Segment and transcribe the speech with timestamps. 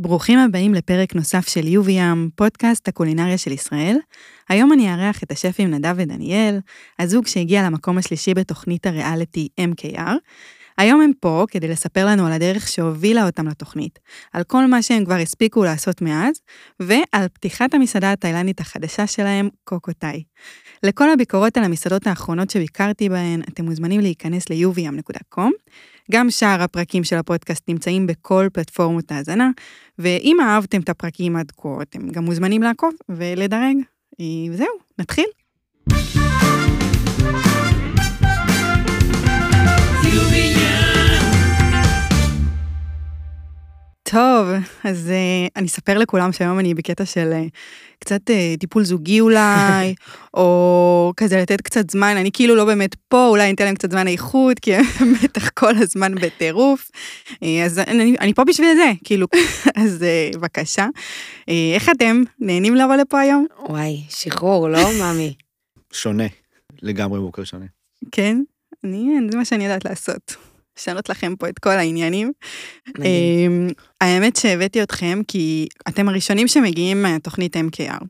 [0.00, 3.96] ברוכים הבאים לפרק נוסף של יוביאם, פודקאסט הקולינריה של ישראל.
[4.48, 6.58] היום אני אארח את השפים נדב ודניאל,
[6.98, 10.12] הזוג שהגיע למקום השלישי בתוכנית הריאליטי MKR.
[10.78, 13.98] היום הם פה כדי לספר לנו על הדרך שהובילה אותם לתוכנית,
[14.32, 16.40] על כל מה שהם כבר הספיקו לעשות מאז,
[16.80, 20.22] ועל פתיחת המסעדה התאילנית החדשה שלהם, קוקוטאי.
[20.82, 25.50] לכל הביקורות על המסעדות האחרונות שביקרתי בהן, אתם מוזמנים להיכנס ל-uviam.com.
[26.10, 29.50] גם שאר הפרקים של הפודקאסט נמצאים בכל פלטפורמות ההאזנה,
[29.98, 33.76] ואם אהבתם את הפרקים עד כה, אתם גם מוזמנים לעקוב ולדרג.
[34.50, 35.26] וזהו, נתחיל.
[44.10, 44.48] טוב,
[44.84, 47.50] אז uh, אני אספר לכולם שהיום אני בקטע של uh,
[47.98, 49.94] קצת uh, טיפול זוגי אולי,
[50.34, 53.90] או כזה לתת קצת זמן, אני כאילו לא באמת פה, אולי אני אתן להם קצת
[53.90, 54.84] זמן איכות, כי הם
[55.22, 56.90] בטח כל הזמן בטירוף.
[57.32, 59.26] Uh, אז אני, אני פה בשביל זה, כאילו,
[59.84, 60.86] אז uh, בבקשה.
[61.40, 62.22] Uh, איך אתם?
[62.38, 63.46] נהנים לבוא לפה היום?
[63.68, 65.34] וואי, שחרור, לא, ממי?
[65.92, 66.26] שונה,
[66.82, 67.66] לגמרי בוקר שונה.
[68.12, 68.42] כן?
[68.84, 70.47] אני, זה מה שאני יודעת לעשות.
[70.78, 72.32] לשנות לכם פה את כל העניינים.
[72.88, 73.68] מדהים.
[74.00, 78.04] האמת שהבאתי אתכם כי אתם הראשונים שמגיעים מהתוכנית MKR.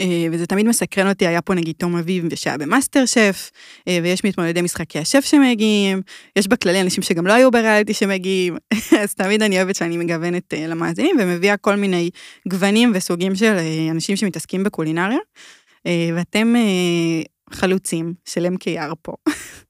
[0.00, 3.50] אה, וזה תמיד מסקרן אותי, היה פה נגיד תום אביב שהיה במאסטר שף,
[3.88, 6.02] אה, ויש מתמודדי משחקי השף שמגיעים,
[6.36, 8.56] יש בכללי אנשים שגם לא היו בריאליטי שמגיעים,
[9.02, 12.10] אז תמיד אני אוהבת שאני מגוונת אה, למאזינים ומביאה כל מיני
[12.48, 13.56] גוונים וסוגים של
[13.90, 15.18] אנשים שמתעסקים בקולינריה,
[16.16, 16.54] ואתם
[17.50, 19.12] חלוצים של MKR פה.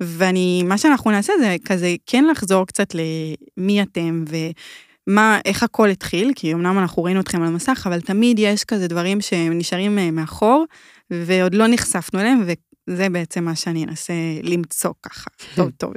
[0.00, 6.32] ואני, מה שאנחנו נעשה זה כזה כן לחזור קצת למי אתם ומה, איך הכל התחיל,
[6.36, 10.64] כי אמנם אנחנו ראינו אתכם על המסך, אבל תמיד יש כזה דברים שנשארים אה, מאחור,
[11.10, 12.42] ועוד לא נחשפנו אליהם,
[12.86, 15.92] וזה בעצם מה שאני אנסה למצוא ככה, טוב טוב.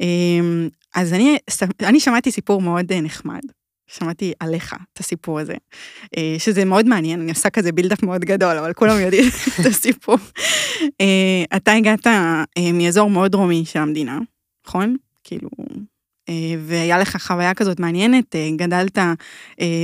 [0.00, 1.38] אמ, אז אני,
[1.80, 3.40] אני שמעתי סיפור מאוד אה, נחמד,
[3.86, 5.54] שמעתי עליך את הסיפור הזה,
[6.16, 9.24] אה, שזה מאוד מעניין, אני עושה כזה בילדאפ מאוד גדול, אבל כולם יודעים
[9.60, 10.16] את הסיפור.
[11.00, 14.18] אה, אתה הגעת אה, מאזור מאוד דרומי של המדינה,
[14.66, 14.96] נכון?
[15.24, 15.48] כאילו,
[16.58, 18.98] והיה לך חוויה כזאת מעניינת, גדלת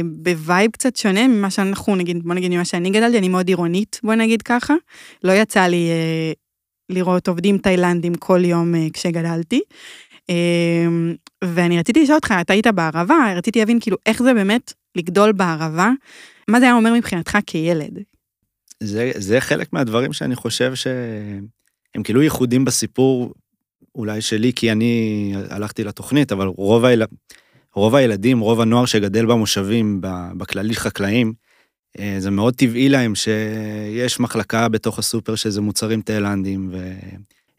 [0.05, 4.01] ב vibe קצת שונה ממה שאנחנו, נגיד, בוא נגיד ממה שאני גדלתי, אני מאוד עירונית,
[4.03, 4.75] בוא נגיד ככה.
[5.25, 5.89] לא יצא לי
[6.89, 9.61] לראות עובדים תאילנדים כל יום כשגדלתי.
[10.29, 15.33] אמ, ואני רציתי לשאול אותך, אתה היית בערבה, רציתי להבין כאילו איך זה באמת לגדול
[15.33, 15.91] בערבה,
[16.49, 17.99] מה זה היה אומר מבחינתך כילד?
[18.81, 23.35] זה, זה חלק מהדברים שאני חושב שהם כאילו ייחודים בסיפור
[23.95, 27.03] אולי שלי, כי אני הלכתי לתוכנית, אבל רוב, היל...
[27.75, 30.01] רוב הילדים, רוב הנוער שגדל במושבים,
[30.37, 31.33] בכללי חקלאים,
[31.99, 36.93] אה, זה מאוד טבעי להם שיש מחלקה בתוך הסופר שזה מוצרים תאילנדים, ו...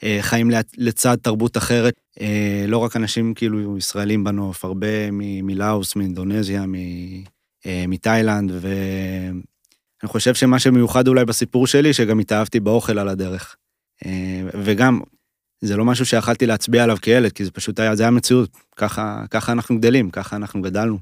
[0.04, 5.12] אה, חיים לצד תרבות אחרת, אה, לא רק אנשים כאילו ישראלים בנוף, הרבה
[5.44, 6.66] מלאוס, מאינדונזיה,
[7.66, 9.42] אה, מתאילנד, ואני
[10.06, 13.56] חושב שמה שמיוחד אולי בסיפור שלי, שגם התאהבתי באוכל על הדרך.
[14.64, 15.00] וגם,
[15.62, 19.24] זה לא משהו שיכלתי להצביע עליו כילד, כי זה פשוט היה, זה היה מציאות, ככה,
[19.32, 20.98] ככה אנחנו גדלים, ככה אנחנו גדלנו.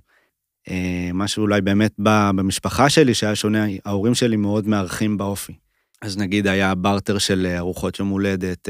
[1.13, 5.53] משהו אולי באמת בא במשפחה שלי שהיה שונה, ההורים שלי מאוד מארחים באופי.
[6.01, 8.69] אז נגיד היה בארטר של אה, ארוחות יום הולדת,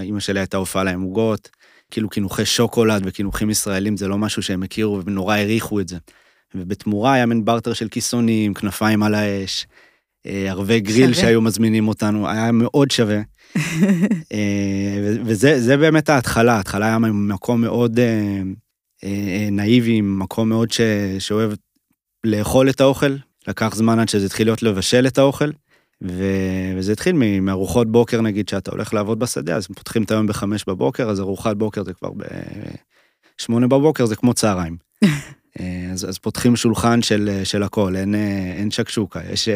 [0.00, 1.50] אימא אה, שלי הייתה הופעה להם עוגות,
[1.90, 5.96] כאילו קינוחי שוקולד וקינוחים ישראלים זה לא משהו שהם הכירו ונורא העריכו את זה.
[6.54, 9.66] ובתמורה היה מין בארטר של כיסונים, כנפיים על האש,
[10.26, 11.24] אה, ערבי גריל שווה.
[11.24, 13.20] שהיו מזמינים אותנו, היה מאוד שווה.
[15.24, 18.00] וזה באמת ההתחלה, ההתחלה היה מקום מאוד
[19.50, 20.80] נאיבי, מקום מאוד ש,
[21.18, 21.52] שאוהב
[22.24, 23.16] לאכול את האוכל,
[23.48, 25.50] לקח זמן עד שזה התחיל להיות לבשל את האוכל.
[26.04, 26.24] ו...
[26.76, 31.10] וזה התחיל מארוחות בוקר נגיד שאתה הולך לעבוד בשדה אז פותחים את היום בחמש בבוקר
[31.10, 32.10] אז ארוחת בוקר זה כבר
[33.40, 34.76] בשמונה בבוקר זה כמו צהריים.
[35.92, 38.14] אז, אז פותחים שולחן של, של הכל אין,
[38.56, 39.48] אין שקשוקה יש,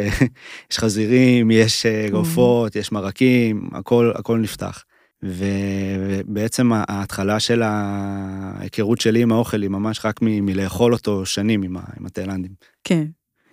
[0.71, 4.85] יש חזירים יש גופות יש מרקים הכל הכל נפתח.
[5.23, 11.77] ובעצם ההתחלה של ההיכרות שלי עם האוכל היא ממש רק מ- מלאכול אותו שנים עם,
[11.77, 12.53] עם התאילנדים.
[12.85, 13.05] כן.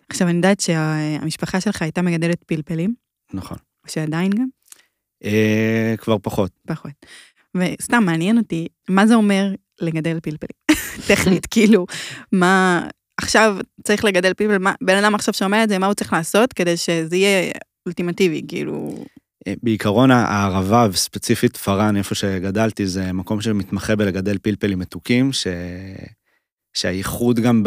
[0.10, 2.94] עכשיו, אני יודעת שהמשפחה שלך הייתה מגדלת פלפלים.
[3.34, 3.58] נכון.
[3.84, 4.48] או שעדיין גם?
[5.24, 6.52] אה, כבר פחות.
[6.68, 6.92] פחות.
[7.56, 10.78] וסתם מעניין אותי, מה זה אומר לגדל פלפלים?
[11.08, 11.86] טכנית, כאילו,
[12.32, 12.88] מה...
[13.18, 16.54] עכשיו צריך לגדל פלפל, מה, בן אדם עכשיו שומע את זה, מה הוא צריך לעשות
[16.54, 17.52] כדי שזה יהיה
[17.86, 19.06] אולטימטיבי, כאילו...
[19.48, 25.48] אה, בעיקרון הערבה, וספציפית פארן, איפה שגדלתי, זה מקום שמתמחה בלגדל פלפלים מתוקים, ש...
[26.76, 27.64] שהייחוד גם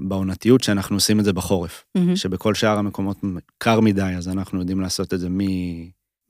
[0.00, 2.16] בעונתיות שאנחנו עושים את זה בחורף, mm-hmm.
[2.16, 3.20] שבכל שאר המקומות
[3.58, 5.38] קר מדי, אז אנחנו יודעים לעשות את זה מ,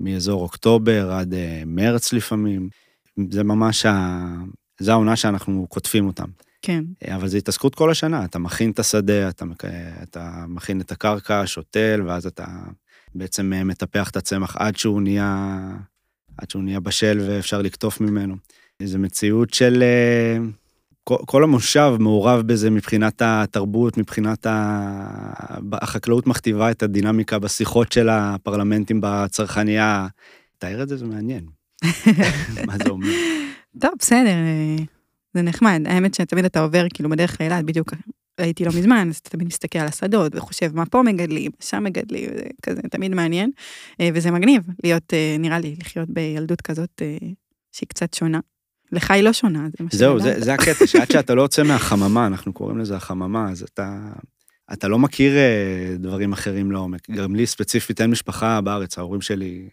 [0.00, 1.36] מאזור אוקטובר עד uh,
[1.66, 2.68] מרץ לפעמים.
[3.30, 4.18] זה ממש, ה,
[4.80, 6.28] זה העונה שאנחנו קוטפים אותם.
[6.62, 6.84] כן.
[7.14, 9.44] אבל זו התעסקות כל השנה, אתה מכין את השדה, אתה,
[10.02, 12.46] אתה מכין את הקרקע, שותל, ואז אתה
[13.14, 15.58] בעצם אה, מטפח את הצמח עד שהוא נהיה,
[16.38, 18.36] עד שהוא נהיה בשל ואפשר לקטוף ממנו.
[18.82, 19.82] זו מציאות של...
[21.02, 25.58] אה, כל, כל המושב מעורב בזה מבחינת התרבות, מבחינת ה...
[25.72, 30.06] החקלאות מכתיבה את הדינמיקה בשיחות של הפרלמנטים בצרכנייה.
[30.58, 31.44] תאר את זה, זה מעניין.
[32.66, 33.08] מה זה אומר?
[33.80, 34.34] טוב, בסדר,
[35.34, 35.82] זה נחמד.
[35.86, 37.92] האמת שתמיד אתה עובר כאילו בדרך לאילת, בדיוק
[38.38, 42.30] הייתי לא מזמן, אז אתה תמיד מסתכל על השדות וחושב מה פה מגדלים, שם מגדלים,
[42.36, 43.50] זה כזה תמיד מעניין.
[44.00, 47.16] אה, וזה מגניב להיות, אה, נראה לי, לחיות בילדות כזאת אה,
[47.72, 48.40] שהיא קצת שונה.
[48.92, 51.62] לך היא לא שונה, זה מה שאני זהו, זה, זה הקטע, שעד שאתה לא יוצא
[51.62, 53.98] מהחממה, אנחנו קוראים לזה החממה, אז אתה,
[54.72, 55.32] אתה לא מכיר
[55.98, 57.10] דברים אחרים לעומק.
[57.10, 59.68] גם לי ספציפית אין משפחה בארץ, ההורים שלי,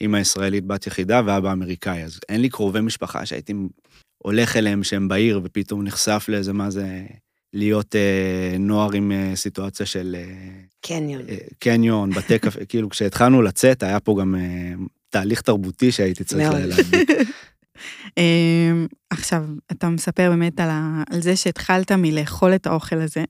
[0.00, 3.52] אימא ישראלית, בת יחידה ואבא אמריקאי, אז אין לי קרובי משפחה שהייתי
[4.18, 7.02] הולך אליהם שהם בעיר, ופתאום נחשף לאיזה מה זה
[7.52, 10.16] להיות אה, נוער עם אה, סיטואציה של...
[10.18, 10.24] אה,
[10.80, 11.22] קניון.
[11.28, 14.72] אה, קניון, בתי קפה, כאילו כשהתחלנו לצאת, היה פה גם אה,
[15.10, 17.08] תהליך תרבותי שהייתי צריך להדביק.
[18.18, 23.24] אמ, עכשיו, אתה מספר באמת על, ה, על זה שהתחלת מלאכול את האוכל הזה,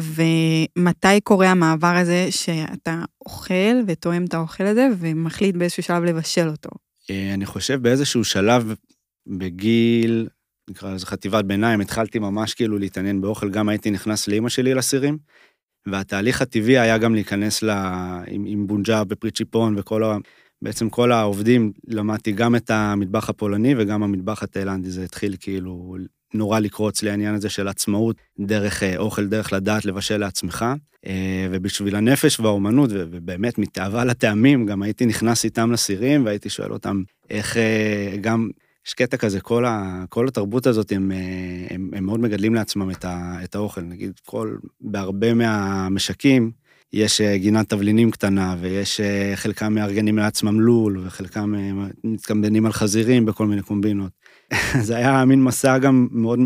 [0.00, 6.70] ומתי קורה המעבר הזה שאתה אוכל ותואם את האוכל הזה, ומחליט באיזשהו שלב לבשל אותו?
[7.10, 8.74] אה, אני חושב באיזשהו שלב
[9.26, 10.28] בגיל,
[10.70, 15.18] נקרא לזה חטיבת ביניים, התחלתי ממש כאילו להתעניין באוכל, גם הייתי נכנס לאימא שלי לסירים,
[15.86, 17.70] והתהליך הטבעי היה גם להיכנס ל...
[18.26, 20.16] עם, עם בונג'ה ופרי צ'יפון וכל ה...
[20.62, 25.96] בעצם כל העובדים, למדתי גם את המטבח הפולני וגם המטבח התאילנדי, זה התחיל כאילו
[26.34, 30.64] נורא לקרוץ לי העניין הזה של עצמאות, דרך אה, אוכל, דרך לדעת לבשל לעצמך.
[31.06, 37.02] אה, ובשביל הנפש והאומנות, ובאמת מתאווה לטעמים, גם הייתי נכנס איתם לסירים והייתי שואל אותם
[37.30, 38.50] איך אה, גם
[38.86, 41.12] יש קטע כזה, כל, ה, כל התרבות הזאת, הם,
[41.70, 43.80] הם, הם מאוד מגדלים לעצמם את, ה, את האוכל.
[43.80, 46.50] נגיד, כל, בהרבה מהמשקים
[46.92, 51.54] יש אה, גינת תבלינים קטנה, ויש אה, חלקם מארגנים לעצמם לול, וחלקם
[52.04, 54.12] מתקמבנים על חזירים בכל מיני קומבינות.
[54.86, 56.38] זה היה מין מסע גם מאוד,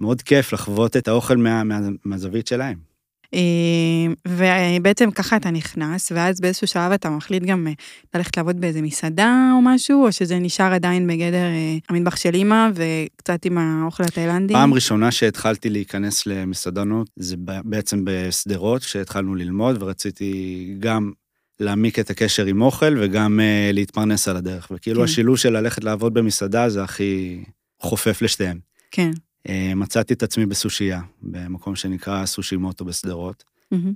[0.00, 2.87] מאוד כיף לחוות את האוכל מה, מה, מהזווית שלהם.
[3.34, 7.72] אה, ובעצם ככה אתה נכנס, ואז באיזשהו שלב אתה מחליט גם אה,
[8.14, 12.68] ללכת לעבוד באיזה מסעדה או משהו, או שזה נשאר עדיין בגדר אה, המטבח של אימא
[12.74, 14.54] וקצת עם האוכל התאילנדי?
[14.54, 21.12] פעם ראשונה שהתחלתי להיכנס למסעדנות, זה בעצם בשדרות, כשהתחלנו ללמוד, ורציתי גם
[21.60, 23.40] להעמיק את הקשר עם אוכל וגם
[23.72, 24.68] להתפרנס על הדרך.
[24.74, 25.04] וכאילו כן.
[25.04, 27.44] השילוב של ללכת לעבוד במסעדה זה הכי
[27.80, 28.58] חופף לשתיהן.
[28.90, 29.10] כן.
[29.48, 33.44] אה, מצאתי את עצמי בסושייה, במקום שנקרא סושי מוטו בשדרות.
[33.74, 33.92] Mm-hmm.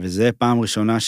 [0.00, 0.98] וזה פעם ראשונה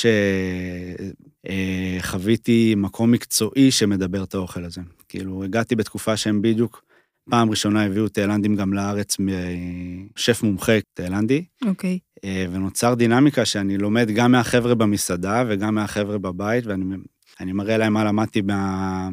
[1.99, 4.81] שחוויתי מקום מקצועי שמדבר את האוכל הזה.
[5.09, 6.85] כאילו, הגעתי בתקופה שהם בדיוק,
[7.31, 11.45] פעם ראשונה הביאו תאילנדים גם לארץ משף מומחה תאילנדי.
[11.67, 11.99] אוקיי.
[12.17, 12.21] Okay.
[12.53, 18.41] ונוצר דינמיקה שאני לומד גם מהחבר'ה במסעדה וגם מהחבר'ה בבית, ואני מראה להם מה למדתי
[18.41, 19.09] מה, אה,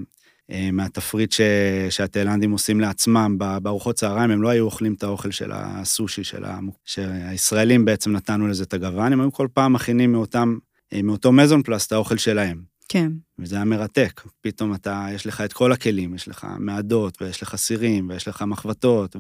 [0.73, 1.41] מהתפריט ש...
[1.89, 6.59] שהתאילנדים עושים לעצמם בארוחות צהריים, הם לא היו אוכלים את האוכל של הסושי, של ה...
[6.85, 10.57] שהישראלים בעצם נתנו לזה את הגוון, הם היו כל פעם מכינים מאותם,
[10.94, 12.61] אה, מאותו מזון פלאס את האוכל שלהם.
[12.89, 13.11] כן.
[13.39, 14.21] וזה היה מרתק.
[14.41, 18.41] פתאום אתה, יש לך את כל הכלים, יש לך מעדות, ויש לך סירים, ויש לך
[18.41, 19.19] מחבטות, ו...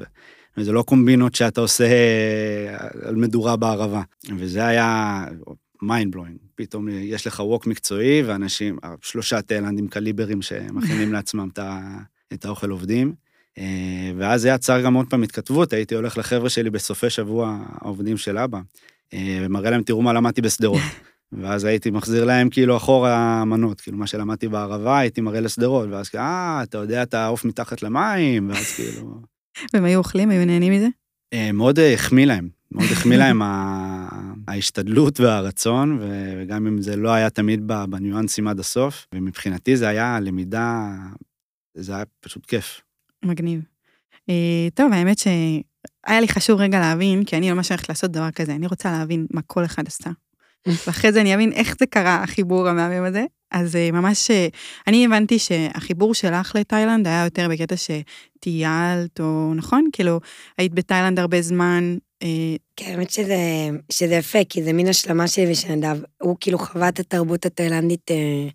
[0.57, 4.01] וזה לא קומבינות שאתה עושה אה, על מדורה בערבה.
[4.37, 5.25] וזה היה,
[5.81, 6.37] mind blowing.
[6.55, 11.49] פתאום יש לך ווק מקצועי, ואנשים, שלושה תאילנדים קליברים שמכינים לעצמם
[12.33, 13.13] את האוכל עובדים.
[13.57, 18.17] אה, ואז זה יצר גם עוד פעם התכתבות, הייתי הולך לחבר'ה שלי בסופי שבוע, העובדים
[18.17, 18.59] של אבא,
[19.13, 20.81] אה, ומראה להם, תראו מה למדתי בשדרות.
[21.31, 26.09] ואז הייתי מחזיר להם כאילו אחורה מנות, כאילו מה שלמדתי בערבה, הייתי מראה לשדרות, ואז
[26.09, 29.21] כאילו, אה, אתה יודע את העוף מתחת למים, ואז כאילו...
[29.73, 30.87] והם היו אוכלים, היו נהנים מזה?
[31.33, 33.41] אה, מאוד החמיא להם, מאוד החמיא להם
[34.47, 40.95] ההשתדלות והרצון, וגם אם זה לא היה תמיד בניואנסים עד הסוף, ומבחינתי זה היה למידה,
[41.73, 42.81] זה היה פשוט כיף.
[43.25, 43.61] מגניב.
[44.29, 48.55] אה, טוב, האמת שהיה לי חשוב רגע להבין, כי אני ממש הולכת לעשות דבר כזה,
[48.55, 50.09] אני רוצה להבין מה כל אחד עשה.
[50.87, 53.25] ואחרי זה אני אבין איך זה קרה, החיבור המהמם הזה.
[53.51, 54.47] אז אה, ממש, אה,
[54.87, 59.85] אני הבנתי שהחיבור שלך לתאילנד היה יותר בקטע שטיילת, או נכון?
[59.93, 60.19] כאילו,
[60.57, 61.97] היית בתאילנד הרבה זמן,
[62.75, 63.37] כן, האמת שזה,
[63.91, 65.97] שזה יפה, כי זה מין השלמה שלי ושל נדב.
[66.21, 68.47] הוא כאילו חווה את התרבות התאילנדית אה,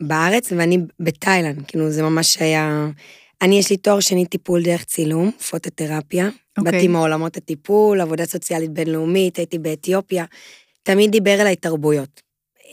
[0.00, 2.88] בארץ, ואני בתאילנד, כאילו זה ממש היה...
[3.42, 6.28] אני, יש לי תואר שני טיפול דרך צילום, פוטותרפיה.
[6.28, 6.50] Okay.
[6.58, 6.72] אוקיי.
[6.72, 10.24] באתי מעולמות הטיפול, עבודה סוציאלית בינלאומית, הייתי באתיופיה.
[10.82, 12.22] תמיד דיבר אליי תרבויות.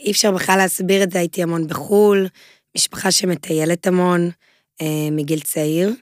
[0.04, 2.28] אי אפשר בכלל להסביר את זה, הייתי המון בחו"ל,
[2.76, 4.30] משפחה שמטיילת המון
[4.80, 5.92] אה, מגיל צעיר.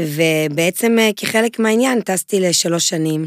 [0.00, 3.26] ובעצם אה, כחלק מהעניין טסתי לשלוש שנים,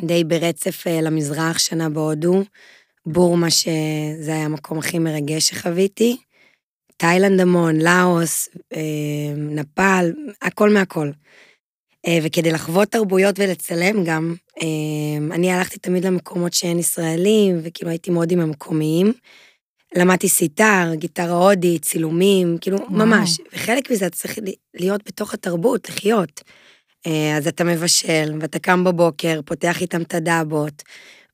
[0.00, 2.42] די ברצף אה, למזרח, שנה בהודו,
[3.06, 6.16] בורמה שזה היה המקום הכי מרגש שחוויתי,
[6.96, 8.80] תאילנד המון, לאוס, אה,
[9.36, 11.10] נפאל, הכל מהכל.
[12.06, 14.34] אה, וכדי לחוות תרבויות ולצלם גם,
[15.32, 19.12] אני הלכתי תמיד למקומות שאין ישראלים, וכאילו הייתי מאוד עם המקומיים.
[19.96, 22.92] למדתי סיטר, גיטרה הודית, צילומים, כאילו, וואו.
[22.92, 23.38] ממש.
[23.52, 24.38] וחלק מזה צריך
[24.74, 26.40] להיות בתוך התרבות, לחיות.
[27.06, 30.82] אה, אז אתה מבשל, ואתה קם בבוקר, פותח איתם את הדאבות,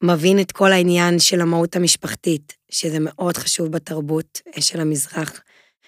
[0.03, 5.41] מבין את כל העניין של המהות המשפחתית, שזה מאוד חשוב בתרבות אה, של המזרח,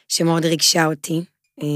[0.09, 1.25] שמאוד ריגשה אותי.
[1.63, 1.67] אה,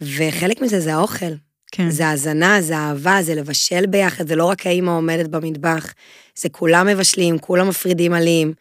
[0.00, 1.32] וחלק מזה זה האוכל.
[1.72, 1.90] כן.
[1.90, 5.94] זה הזנה, זה אהבה, זה לבשל ביחד, זה לא רק האימא עומדת במטבח,
[6.38, 8.52] זה כולם מבשלים, כולם מפרידים עלים,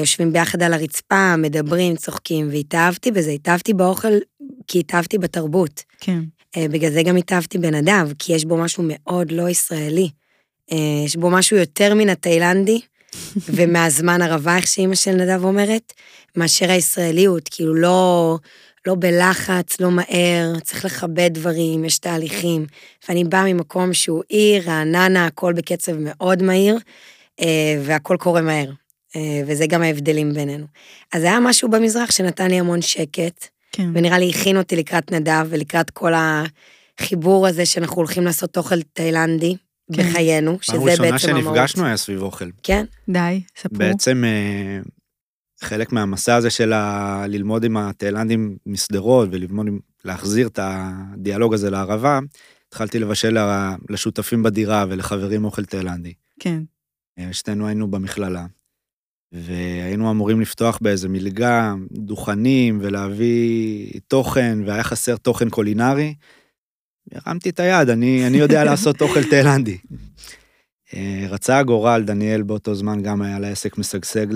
[0.00, 4.12] יושבים ביחד על הרצפה, מדברים, צוחקים, והתאהבתי בזה, התאהבתי באוכל
[4.66, 5.82] כי התאהבתי בתרבות.
[6.00, 6.20] כן.
[6.56, 10.10] אה, בגלל זה גם התאהבתי בנדב, כי יש בו משהו מאוד לא ישראלי.
[10.72, 12.80] אה, יש בו משהו יותר מן התאילנדי,
[13.54, 15.92] ומהזמן הרבה, איך שאימא של נדב אומרת,
[16.36, 18.36] מאשר הישראליות, כאילו לא,
[18.86, 22.66] לא בלחץ, לא מהר, צריך לכבד דברים, יש תהליכים.
[23.08, 26.78] ואני באה ממקום שהוא עיר, רעננה, הכל בקצב מאוד מהיר,
[27.40, 28.70] אה, והכל קורה מהר.
[29.46, 30.66] וזה גם ההבדלים בינינו.
[31.12, 33.90] אז היה משהו במזרח שנתן לי המון שקט, כן.
[33.94, 36.12] ונראה לי הכין אותי לקראת נדב ולקראת כל
[37.00, 39.56] החיבור הזה שאנחנו הולכים לעשות אוכל תאילנדי
[39.92, 40.10] כן.
[40.10, 41.54] בחיינו, שזה פעם בעצם ראשונה המהות.
[41.56, 42.48] שנפגשנו היה סביב אוכל.
[42.62, 43.78] כן, די, ספרו.
[43.78, 44.80] בעצם אה,
[45.62, 47.24] חלק מהמסע הזה של ה...
[47.28, 52.18] ללמוד עם התאילנדים משדרות וללמוד, עם- להחזיר את הדיאלוג הזה לערבה,
[52.68, 53.36] התחלתי לבשל
[53.90, 56.12] לשותפים בדירה ולחברים אוכל תאילנדי.
[56.40, 56.62] כן.
[57.18, 58.46] אה, שתינו היינו במכללה.
[59.32, 66.14] והיינו אמורים לפתוח באיזה מלגה דוכנים ולהביא תוכן, והיה חסר תוכן קולינרי.
[67.12, 69.78] הרמתי את היד, אני, אני יודע לעשות אוכל תאילנדי.
[70.94, 74.26] אה, רצה הגורל, דניאל באותו זמן גם היה לה עסק משגשג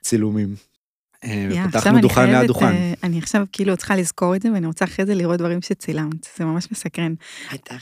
[0.00, 0.54] לצילומים.
[1.24, 2.66] אה, ופתחנו אני דוכן ליד דוכן.
[2.66, 6.28] אה, אני עכשיו כאילו צריכה לזכור את זה, ואני רוצה אחרי זה לראות דברים שצילמת,
[6.38, 7.14] זה ממש מסקרן.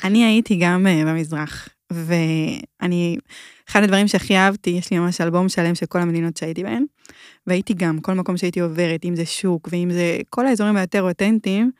[0.04, 3.16] אני הייתי גם במזרח, ואני,
[3.68, 6.84] אחד הדברים שהכי אהבתי, יש לי ממש אלבום שלם של כל המדינות שהייתי בהן,
[7.46, 11.70] והייתי גם, כל מקום שהייתי עוברת, אם זה שוק, ואם זה כל האזורים היותר אותנטיים,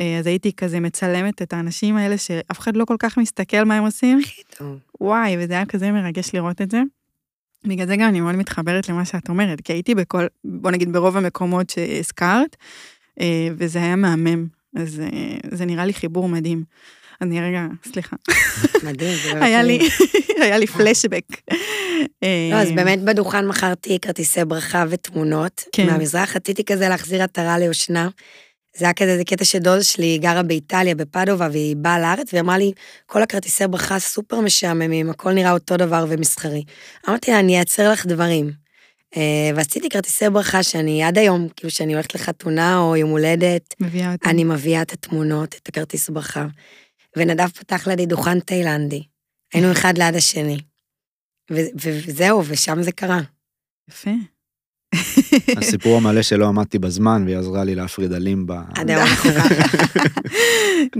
[0.00, 3.76] אה, אז הייתי כזה מצלמת את האנשים האלה שאף אחד לא כל כך מסתכל מה
[3.76, 4.78] הם עושים, הכי טוב.
[5.00, 6.82] וואי, וזה היה כזה מרגש לראות את זה.
[7.64, 11.16] בגלל זה גם אני מאוד מתחברת למה שאת אומרת, כי הייתי בכל, בוא נגיד ברוב
[11.16, 12.56] המקומות שהזכרת,
[13.20, 14.46] אה, וזה היה מהמם,
[14.76, 16.64] אז אה, זה נראה לי חיבור מדהים.
[17.20, 18.16] אני רגע, סליחה,
[18.82, 19.88] מדהים, באמת היה לי.
[20.40, 21.24] היה לי פלשבק.
[22.22, 25.86] אה, לא, אז באמת בדוכן מכרתי כרטיסי ברכה ותמונות כן.
[25.86, 28.08] מהמזרח, רציתי כזה להחזיר עטרה ליושנה.
[28.76, 32.58] זה היה כזה, זה קטע שדוד שלי גרה באיטליה, בפדובה, והיא באה לארץ, והיא אמרה
[32.58, 32.72] לי,
[33.06, 36.64] כל הכרטיסי ברכה סופר משעממים, הכל נראה אותו דבר ומסחרי.
[37.08, 38.50] אמרתי לה, אני אייצר לך דברים.
[39.16, 44.14] אה, ועשיתי כרטיסי ברכה שאני עד היום, כאילו שאני הולכת לחתונה או יום הולדת, מביאה.
[44.26, 46.46] אני מביאה את התמונות, את הכרטיס ברכה.
[47.16, 49.02] ונדב פתח לידי דוכן תאילנדי.
[49.54, 50.58] היינו אחד ליד השני.
[51.50, 53.20] וזהו, ושם זה קרה.
[53.90, 54.10] יפה.
[55.56, 58.52] הסיפור המלא שלא עמדתי בזמן, והיא עזרה לי להפריד עלים ב...
[58.52, 59.08] עד היום.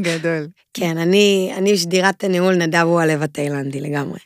[0.06, 0.48] גדול.
[0.74, 4.18] כן, אני, אני שדירת הניהול, נדב הוא הלב התאילנדי לגמרי.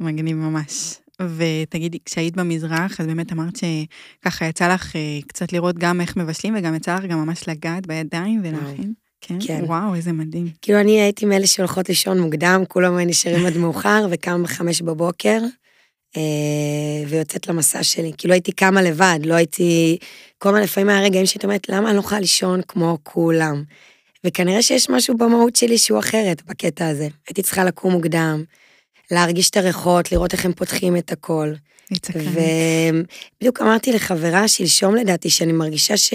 [0.00, 0.94] מגניב ממש.
[1.22, 6.54] ותגידי, כשהיית במזרח, אז באמת אמרת שככה יצא לך אה, קצת לראות גם איך מבשלים,
[6.58, 8.94] וגם יצא לך גם ממש לגעת בידיים ולהכין.
[9.26, 9.38] כן?
[9.46, 9.64] כן.
[9.64, 10.48] וואו, איזה מדהים.
[10.62, 15.40] כאילו, אני הייתי מאלה שהולכות לישון מוקדם, כולם נשארים עד מאוחר, וקם בחמש בבוקר,
[16.16, 16.22] אה,
[17.08, 18.12] ויוצאת למסע שלי.
[18.18, 19.98] כאילו, הייתי קמה לבד, לא הייתי...
[20.38, 23.64] כל הזמן לפעמים היה רגעים שהייתי אומרת, למה אני לא יכולה לישון כמו כולם?
[24.24, 27.08] וכנראה שיש משהו במהות שלי שהוא אחרת בקטע הזה.
[27.28, 28.44] הייתי צריכה לקום מוקדם,
[29.10, 31.52] להרגיש את הריחות, לראות איך הם פותחים את הכל.
[32.16, 36.14] ובדיוק אמרתי לחברה שלשום לדעתי, שאני מרגישה ש...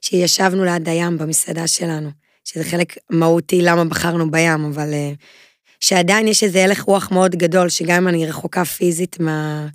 [0.00, 2.10] שישבנו ליד הים במסעדה שלנו,
[2.44, 5.12] שזה חלק מהותי למה בחרנו בים, אבל אה,
[5.80, 9.66] שעדיין יש איזה הלך רוח מאוד גדול, שגם אם אני רחוקה פיזית מה...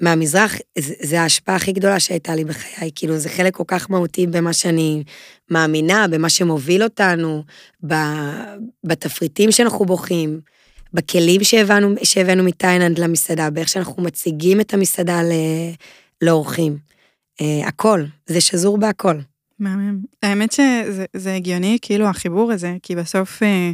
[0.00, 4.52] מהמזרח, זה, ההשפעה הכי גדולה שהייתה לי בחיי, כאילו זה חלק כל כך מהותי במה
[4.52, 5.02] שאני
[5.50, 7.42] מאמינה, במה שמוביל אותנו,
[7.86, 7.94] ב,
[8.84, 10.40] בתפריטים שאנחנו בוחרים,
[10.92, 15.32] בכלים שהבאנו, שהבאנו מתאילנד למסעדה, באיך שאנחנו מציגים את המסעדה ל,
[16.22, 16.76] לאורחים.
[17.40, 19.16] אה, הכל, זה שזור בהכל.
[19.58, 20.00] מהמם.
[20.22, 23.72] האמת שזה זה הגיוני, כאילו, החיבור הזה, כי בסוף, אה,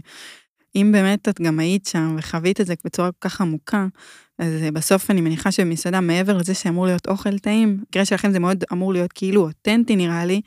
[0.74, 3.86] אם באמת את גם היית שם וחווית את זה בצורה כל כך עמוקה,
[4.38, 8.38] אז אה, בסוף אני מניחה שבמסעדה, מעבר לזה שאמור להיות אוכל טעים, במקרה שלכם זה
[8.38, 10.40] מאוד אמור להיות כאילו אותנטי נראה לי,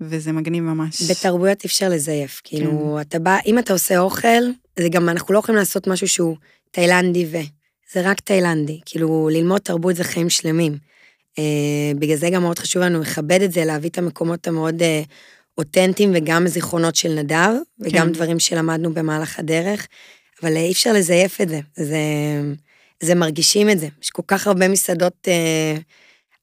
[0.00, 1.02] וזה מגניב ממש.
[1.10, 4.42] בתרבויות אי אפשר לזייף, כאילו, אתה בא, אם אתה עושה אוכל,
[4.78, 6.36] זה גם, אנחנו לא יכולים לעשות משהו שהוא
[6.70, 7.36] תאילנדי ו...
[7.92, 10.91] זה רק תאילנדי, כאילו, ללמוד תרבות זה חיים שלמים.
[11.38, 15.02] אה, בגלל זה גם מאוד חשוב לנו לכבד את זה, להביא את המקומות המאוד אה,
[15.58, 18.12] אותנטיים וגם זיכרונות של נדב, וגם כן.
[18.12, 19.86] דברים שלמדנו במהלך הדרך,
[20.42, 22.00] אבל אה, אי אפשר לזייף את זה, זה,
[23.00, 23.88] זה מרגישים את זה.
[24.02, 25.74] יש כל כך הרבה מסעדות אה,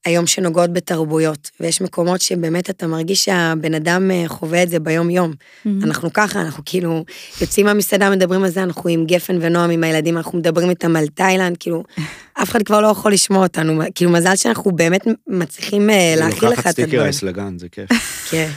[0.04, 5.32] היום שנוגעות בתרבויות, ויש מקומות שבאמת אתה מרגיש שהבן אדם אה, חווה את זה ביום-יום.
[5.64, 5.84] מהמם.
[5.84, 7.04] אנחנו ככה, אנחנו כאילו
[7.40, 11.06] יוצאים מהמסעדה, מדברים על זה, אנחנו עם גפן ונועם, עם הילדים, אנחנו מדברים איתם על
[11.06, 11.82] תאילנד, כאילו,
[12.42, 16.42] אף אחד כבר לא יכול לשמוע אותנו, כאילו, מזל שאנחנו באמת מצליחים אה, להכיל לך
[16.42, 17.02] לוקחת את סטיקר הדברים.
[17.02, 17.90] רייס לגן, זה כיף.
[18.30, 18.50] כן,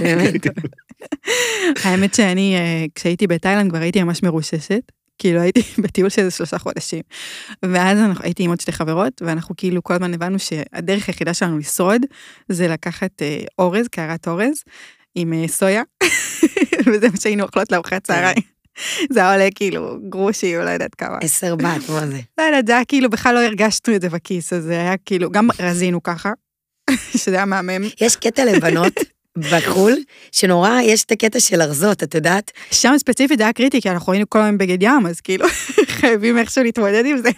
[0.00, 0.34] באמת.
[1.84, 4.97] האמת שאני, אה, כשהייתי בתאילנד כבר הייתי ממש מרוששת.
[5.18, 7.02] כאילו הייתי בטיול של שלושה חודשים.
[7.64, 11.58] ואז אנחנו, הייתי עם עוד שתי חברות, ואנחנו כאילו כל הזמן הבנו שהדרך היחידה שלנו
[11.58, 12.02] לשרוד,
[12.48, 14.62] זה לקחת אה, אורז, קערת אורז,
[15.14, 15.82] עם אה, סויה,
[16.86, 18.42] וזה מה שהיינו אוכלות לארוחת צהריים.
[19.12, 21.18] זה היה עולה כאילו גרושים, לא יודעת כמה.
[21.22, 22.20] עשר בת, מה זה?
[22.38, 25.30] לא יודעת, זה היה כאילו, בכלל לא הרגשנו את זה בכיס, אז זה היה כאילו,
[25.30, 26.32] גם רזינו ככה,
[27.16, 27.88] שזה היה מהמם.
[28.00, 28.92] יש קטע לבנות
[29.52, 29.94] בחו"ל,
[30.32, 32.50] שנורא, יש את הקטע של ארזות, את יודעת?
[32.70, 35.46] שם ספציפית זה היה קריטי, כי אנחנו היינו כל היום בגד ים, אז כאילו
[36.00, 37.28] חייבים איכשהו להתמודד עם זה.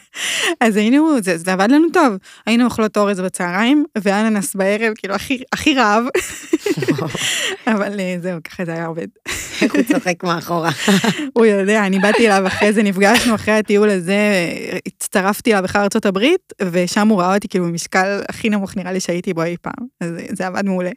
[0.60, 2.14] אז היינו, זה, זה עבד לנו טוב.
[2.46, 6.04] היינו אוכלות אורז בצהריים, ואננס בערב, כאילו הכי, הכי רעב.
[7.66, 9.06] אבל אה, זהו, ככה זה היה עובד.
[9.62, 10.70] איך הוא צוחק מאחורה.
[11.36, 14.18] הוא יודע, אני באתי אליו אחרי זה, נפגשנו אחרי הטיול הזה,
[14.86, 19.00] הצטרפתי אליו אחרי ארצות הברית, ושם הוא ראה אותי כאילו במשקל הכי נמוך נראה לי
[19.00, 19.86] שהייתי בו אי פעם.
[20.00, 20.90] אז זה- זה עבד מעולה.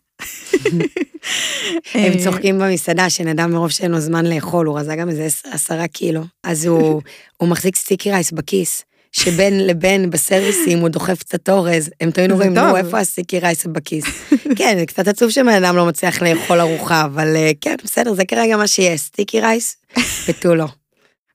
[1.94, 5.46] הם אה, צוחקים במסעדה, שנדב מרוב שאין לו זמן לאכול, הוא רזה גם איזה עש-
[5.52, 6.22] עשרה קילו.
[6.44, 7.02] אז הוא
[7.38, 12.54] הוא מחזיק sticky rice בכיס, שבין לבין בסרוויסים הוא דוחף קצת אורז, הם תמיד אומרים.
[12.54, 14.06] נו, איפה ה sticky rice בכיס?
[14.58, 18.26] כן, זה קצת עצוב שבן אדם לא מצליח לאכול ארוחה, אבל אה, כן, בסדר, זה
[18.26, 19.78] כרגע מה שיש, sticky rice
[20.28, 20.66] ותו לא.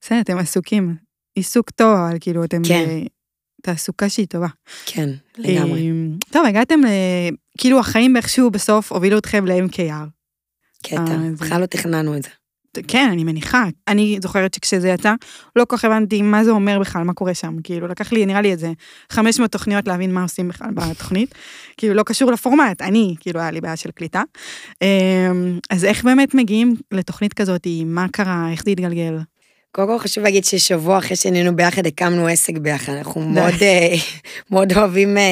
[0.02, 0.95] בסדר, אתם עסוקים.
[1.35, 2.88] עיסוק טוב, אבל כאילו אתם כן.
[3.61, 4.47] בתעסוקה שהיא טובה.
[4.87, 5.09] כן,
[5.39, 5.80] לגמרי.
[5.89, 5.93] אה,
[6.30, 6.80] טוב, הגעתם.
[7.58, 10.08] כאילו החיים איכשהו בסוף הובילו אתכם ל-MKR.
[10.82, 12.28] קטע, אה, בכלל לא תכננו את זה.
[12.88, 13.64] כן, אני מניחה.
[13.88, 15.14] אני זוכרת שכשזה יצא,
[15.56, 17.56] לא כל כך הבנתי מה זה אומר בכלל, מה קורה שם.
[17.64, 18.73] כאילו, לקח לי, נראה לי איזה
[19.12, 21.34] 500 תוכניות להבין מה עושים בכלל בתוכנית.
[21.76, 24.23] כאילו, לא קשור לפורמט, אני, כאילו, היה לי בעיה של קליטה.
[24.82, 25.30] אה,
[25.71, 29.18] אז איך באמת מגיעים לתוכנית כזאת, מה קרה, איך זה התגלגל?
[29.78, 33.95] קודם כל חשוב להגיד ששבוע אחרי שהיינו ביחד הקמנו עסק ביחד, אנחנו מאוד, אה,
[34.50, 35.23] מאוד אוהבים אה,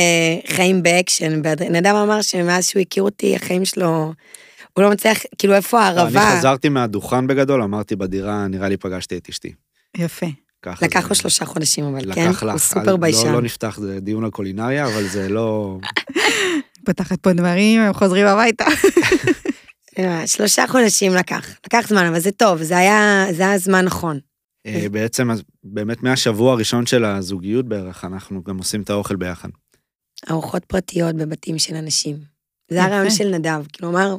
[0.48, 1.42] חיים באקשן.
[1.70, 4.12] נדב אמר שמאז שהוא הכיר אותי, החיים שלו,
[4.72, 6.28] הוא לא מצליח, כאילו איפה לא, הערבה?
[6.28, 9.52] אני חזרתי מהדוכן בגדול, אמרתי בדירה, נראה לי פגשתי את אשתי.
[9.96, 10.26] יפה.
[10.82, 12.42] לקח לו שלושה חודשים, אבל כן, לך.
[12.42, 13.32] הוא סופר לא- ביישן.
[13.32, 15.78] לא נפתח, זה דיון על קולינריה, אבל זה לא...
[16.86, 18.64] פותחת פה דברים, הם חוזרים הביתה.
[20.26, 24.18] שלושה חודשים לקח, לקח זמן, אבל זה טוב, זה היה, זה היה זמן נכון.
[24.66, 29.48] אה, בעצם, אז באמת מהשבוע הראשון של הזוגיות בערך, אנחנו גם עושים את האוכל ביחד.
[30.30, 32.16] ארוחות פרטיות בבתים של אנשים.
[32.70, 32.84] זה.
[32.84, 34.16] הרעיון של נדב, הוא אמר,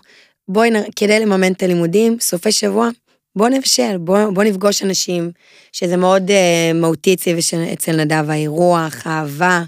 [0.47, 2.89] בואי, כדי לממן את הלימודים, סופי שבוע,
[3.35, 5.31] בוא נבשל, בוא, בוא נפגוש אנשים,
[5.71, 7.15] שזה מאוד אה, מהותי
[7.73, 9.63] אצל נדב, האירוח, האהבה.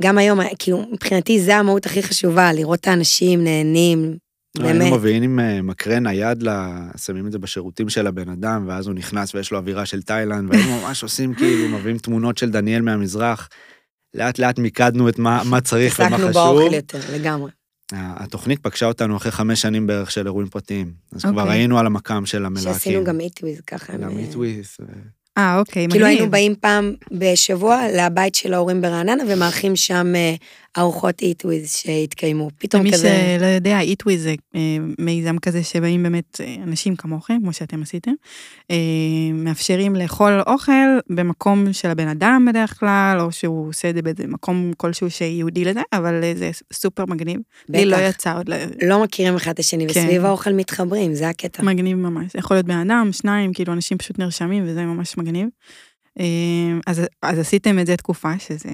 [0.00, 4.16] גם היום, כאילו, מבחינתי זה המהות הכי חשובה, לראות את האנשים נהנים,
[4.58, 4.92] היינו באמת.
[4.92, 6.44] מביאים עם אה, מקרן נייד,
[6.96, 10.50] שמים את זה בשירותים של הבן אדם, ואז הוא נכנס ויש לו אווירה של תאילנד,
[10.50, 13.48] והיינו ממש עושים כאילו, מביאים תמונות של דניאל מהמזרח.
[14.14, 16.32] לאט לאט מיקדנו את מה, מה צריך ומה עסקנו חשוב.
[16.32, 17.50] באוכל יותר, לגמרי.
[17.92, 20.92] התוכנית פגשה אותנו אחרי חמש שנים בערך של אירועים פרטיים.
[21.12, 21.58] אז כבר אוקיי.
[21.58, 22.72] היינו על המכ"ם של המלהקים.
[22.72, 23.96] שעשינו גם איטוויז ככה.
[23.96, 24.78] גם עם, אה, איטוויס.
[25.38, 26.06] אה, אוקיי, כאילו מגניב.
[26.06, 30.12] היינו באים פעם בשבוע לבית של ההורים ברעננה ומארחים שם
[30.78, 32.50] ארוחות איטוויז שהתקיימו.
[32.58, 33.36] פתאום למי כזה...
[33.38, 38.10] שלא יודע, איטווי זה אה, מיזם כזה שבאים באמת אה, אנשים כמוכם, כמו שאתם עשיתם,
[38.70, 38.76] אה,
[39.32, 40.72] מאפשרים לאכול אוכל
[41.10, 45.64] במקום של הבן אדם בדרך כלל, או שהוא עושה את זה באיזה מקום כלשהו שייעודי
[45.64, 47.40] לזה, אבל זה סופר מגניב.
[47.68, 48.08] לי לא בטח.
[48.08, 50.00] יצא עוד, ל- לא מכירים אחד את השני, כן.
[50.00, 51.62] וסביב האוכל מתחברים, זה הקטע.
[51.62, 52.32] מגניב ממש.
[52.34, 55.48] יכול להיות בן אדם, שניים, כאילו אנשים פשוט נרשמים, וזה ממש מגניב.
[56.86, 58.68] אז, אז עשיתם את זה תקופה שזה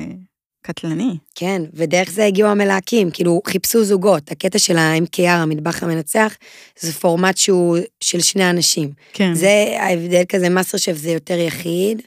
[0.69, 1.17] קטלני.
[1.35, 4.31] כן, ודרך זה הגיעו המלהקים, כאילו חיפשו זוגות.
[4.33, 6.37] הקטע של ה-MKR, המטבח המנצח,
[6.81, 8.91] זה פורמט שהוא של שני אנשים.
[9.13, 9.35] כן.
[9.35, 12.03] זה ההבדל כזה, מאסטר שף זה יותר יחיד.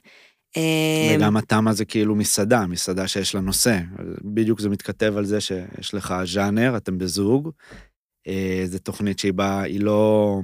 [0.57, 3.79] אה, וגם התמה זה כאילו מסעדה, מסעדה שיש לה נושא.
[4.33, 7.49] בדיוק זה מתכתב על זה שיש לך ז'אנר, אתם בזוג.
[8.27, 10.39] אה, זו תוכנית שהיא באה, היא לא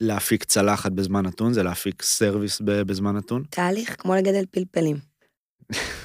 [0.00, 3.42] להפיק צלחת בזמן נתון, זה להפיק service בזמן נתון.
[3.50, 4.96] תהליך כמו לגדל פלפלים.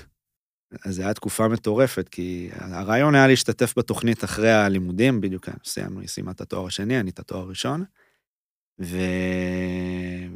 [0.86, 6.08] אז זו הייתה תקופה מטורפת, כי הרעיון היה להשתתף בתוכנית אחרי הלימודים, בדיוק סיימנו, היא
[6.08, 7.84] סיימה את התואר השני, אני את התואר הראשון.
[8.82, 8.98] ו...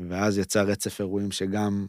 [0.09, 1.85] ואז יצא רצף אירועים שגם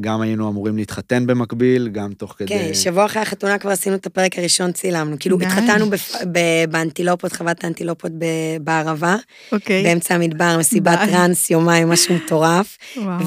[0.00, 2.48] גם היינו אמורים להתחתן במקביל, גם תוך כדי...
[2.48, 5.16] כן, שבוע אחרי החתונה כבר עשינו את הפרק הראשון, צילמנו.
[5.20, 5.44] כאילו, די.
[5.46, 8.24] התחתנו בפ- ב- באנטילופות, חוות האנטילופות ב-
[8.60, 9.16] בערבה,
[9.52, 9.82] אוקיי.
[9.82, 11.10] באמצע המדבר, מסיבת די.
[11.10, 12.78] טראנס, יומיים, משהו מטורף.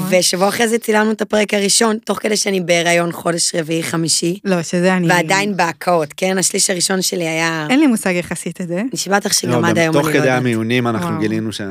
[0.09, 4.63] ושבוע אחרי זה צילמנו את הפרק הראשון, תוך כדי שאני בהיריון חודש רביעי, חמישי, לא,
[4.63, 5.07] שזה אני...
[5.09, 6.37] ועדיין בהקאות, כן?
[6.37, 7.67] השליש הראשון שלי היה...
[7.69, 8.81] אין לי מושג איך עשית את זה.
[8.93, 10.37] נשבעת לך לא, שגם עד היום אני תוך לא כדי יודעת.
[10.41, 11.19] המיונים אנחנו וואו.
[11.19, 11.61] גילינו ש...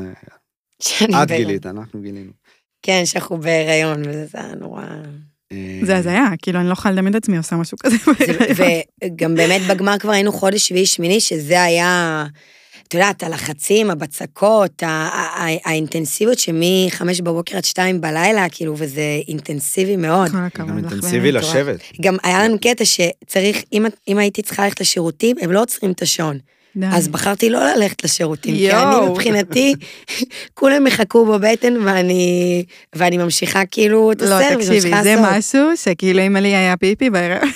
[0.81, 1.27] שאני את.
[1.27, 2.31] גילית, אנחנו גילינו.
[2.81, 4.81] כן, שאנחנו בהיריון, וזה היה נורא...
[5.51, 7.95] אה, זה הזיה, כאילו, אני לא יכולה לדמיין את עצמי עושה משהו כזה.
[8.53, 12.25] זה- וגם באמת בגמר כבר היינו חודש שביעי שמיני, שזה היה,
[12.87, 19.01] את יודעת, הלחצים, הבצקות, ה- ה- ה- האינטנסיביות שמחמש בבוקר עד שתיים בלילה, כאילו, וזה
[19.27, 20.31] אינטנסיבי מאוד.
[20.31, 20.77] כל הכבוד גם.
[20.77, 21.31] אינטנסיבי.
[21.31, 21.79] לשבת.
[22.01, 23.63] גם היה לנו קטע שצריך,
[24.07, 26.39] אם הייתי צריכה ללכת לשירותים, הם לא עוצרים את השעון.
[26.77, 26.85] די.
[26.91, 29.03] אז בחרתי לא ללכת לשירותים, כי יואו.
[29.03, 29.73] אני מבחינתי,
[30.59, 32.63] כולם יחכו בבטן ואני,
[32.95, 37.49] ואני ממשיכה כאילו את לא, הסרט, תקשיבי, זה משהו שכאילו אם לי היה פיפי בהיריון,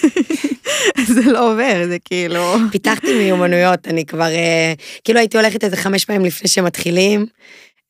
[1.13, 2.55] זה לא עובר, זה כאילו...
[2.71, 7.25] פיתחתי מיומנויות, אני כבר, אה, כאילו הייתי הולכת איזה חמש פעמים לפני שמתחילים.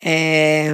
[0.06, 0.74] אה,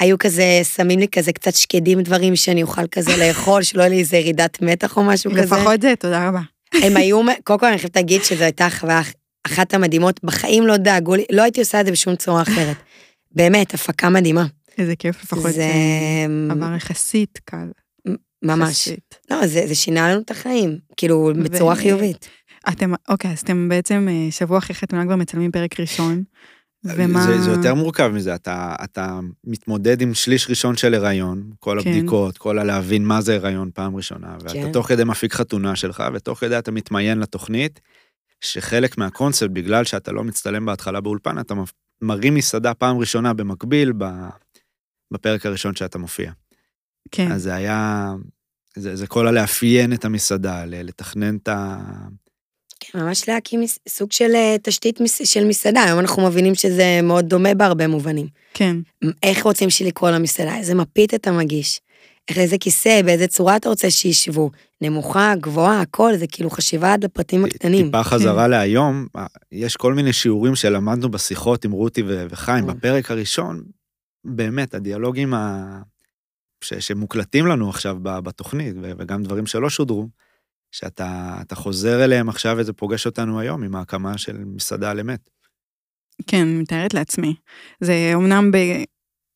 [0.00, 3.98] היו כזה, שמים לי כזה קצת שקדים דברים שאני אוכל כזה לאכול, שלא יהיה לי
[3.98, 5.40] איזה ירידת מתח או משהו כזה.
[5.40, 6.40] לפחות זה, תודה רבה.
[6.82, 9.02] הם היו, קודם כל אני חייבת להגיד שזו הייתה חוויה
[9.46, 12.76] אחת המדהימות, בחיים לא דאגו לי, לא הייתי עושה את זה בשום צורה אחרת.
[13.36, 14.46] באמת, הפקה מדהימה.
[14.78, 15.66] איזה כיף, לפחות זה זה
[16.50, 17.66] עבר יחסית קל.
[18.42, 18.86] ממש.
[18.86, 19.18] יחסית.
[19.30, 22.28] לא, זה, זה שינה לנו את החיים, כאילו, בצורה ו- חיובית.
[22.68, 26.22] אתם, אוקיי, אז אתם בעצם אה, שבוע אחרי חתונה כבר מצלמים פרק ראשון.
[26.84, 27.22] ומה...
[27.22, 31.88] זה, זה יותר מורכב מזה, אתה, אתה מתמודד עם שליש ראשון של הריון, כל כן.
[31.90, 34.72] הבדיקות, כל הלהבין מה זה הריון פעם ראשונה, ואתה כן.
[34.72, 37.80] תוך כדי מפיק חתונה שלך, ותוך כדי אתה מתמיין לתוכנית,
[38.44, 41.54] שחלק מהקונספט, בגלל שאתה לא מצטלם בהתחלה באולפן, אתה
[42.02, 43.92] מרים מסעדה פעם ראשונה במקביל
[45.10, 46.32] בפרק הראשון שאתה מופיע.
[47.10, 48.12] כן, אז זה היה,
[48.76, 51.76] זה, זה כל הלאפיין את המסעדה, לתכנן את ה...
[52.80, 57.54] כן, ממש להקים סוג של אה, תשתית של מסעדה, היום אנחנו מבינים שזה מאוד דומה
[57.54, 58.26] בהרבה מובנים.
[58.54, 58.76] כן,
[59.22, 61.80] איך רוצים שלקרוא למסעדה, איזה מפית אתה מגיש,
[62.28, 67.04] איך איזה כיסא, באיזה צורה אתה רוצה שישבו, נמוכה, גבוהה, הכל, זה כאילו חשיבה עד
[67.04, 67.86] לפרטים הקטנים.
[67.86, 69.06] טיפה חזרה להיום,
[69.52, 72.70] יש כל מיני שיעורים שלמדנו בשיחות עם רותי וחיים.
[72.70, 72.72] Mm.
[72.72, 73.62] בפרק הראשון,
[74.24, 75.82] באמת, הדיאלוגים ה...
[76.64, 80.08] ש- שמוקלטים לנו עכשיו ב- בתוכנית, ו- וגם דברים שלא שודרו,
[80.72, 85.30] שאתה אתה חוזר אליהם עכשיו וזה פוגש אותנו היום עם ההקמה של מסעדה על אמת.
[86.26, 87.34] כן, אני מתארת לעצמי.
[87.80, 88.50] זה אומנם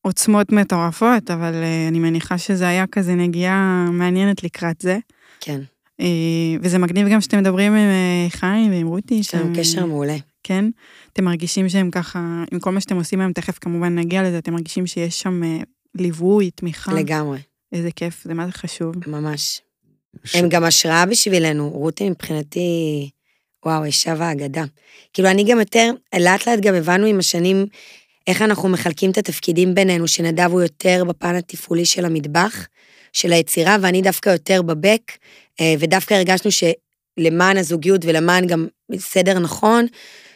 [0.04, 4.98] בעוצמות מטורפות, אבל אה, אני מניחה שזה היה כזה נגיעה מעניינת לקראת זה.
[5.40, 5.60] כן,
[6.00, 6.06] אה,
[6.62, 9.14] וזה מגניב גם שאתם מדברים עם אה, חיים ועם רותי.
[9.14, 10.16] יש לנו שהם- קשר מעולה.
[10.42, 10.64] כן?
[11.12, 12.18] אתם מרגישים שהם ככה,
[12.52, 15.42] עם כל מה שאתם עושים היום, תכף כמובן נגיע לזה, אתם מרגישים שיש שם
[15.94, 16.92] ליווי, תמיכה.
[16.94, 17.38] לגמרי,
[17.72, 18.94] איזה כיף, זה מה זה חשוב.
[19.06, 19.60] ממש.
[20.24, 23.10] ש- הם גם השראה בשבילנו, רותי מבחינתי,
[23.66, 24.64] וואו, אישה ואגדה.
[25.12, 27.66] כאילו, אני גם יותר, לאט לאט גם הבנו עם השנים
[28.28, 32.66] איך אנחנו מחלקים את התפקידים בינינו, שנדב הוא יותר בפן התפעולי של המטבח,
[33.12, 35.12] של היצירה, ואני דווקא יותר בבק,
[35.60, 39.86] אה, ודווקא הרגשנו שלמען הזוגיות ולמען גם סדר נכון,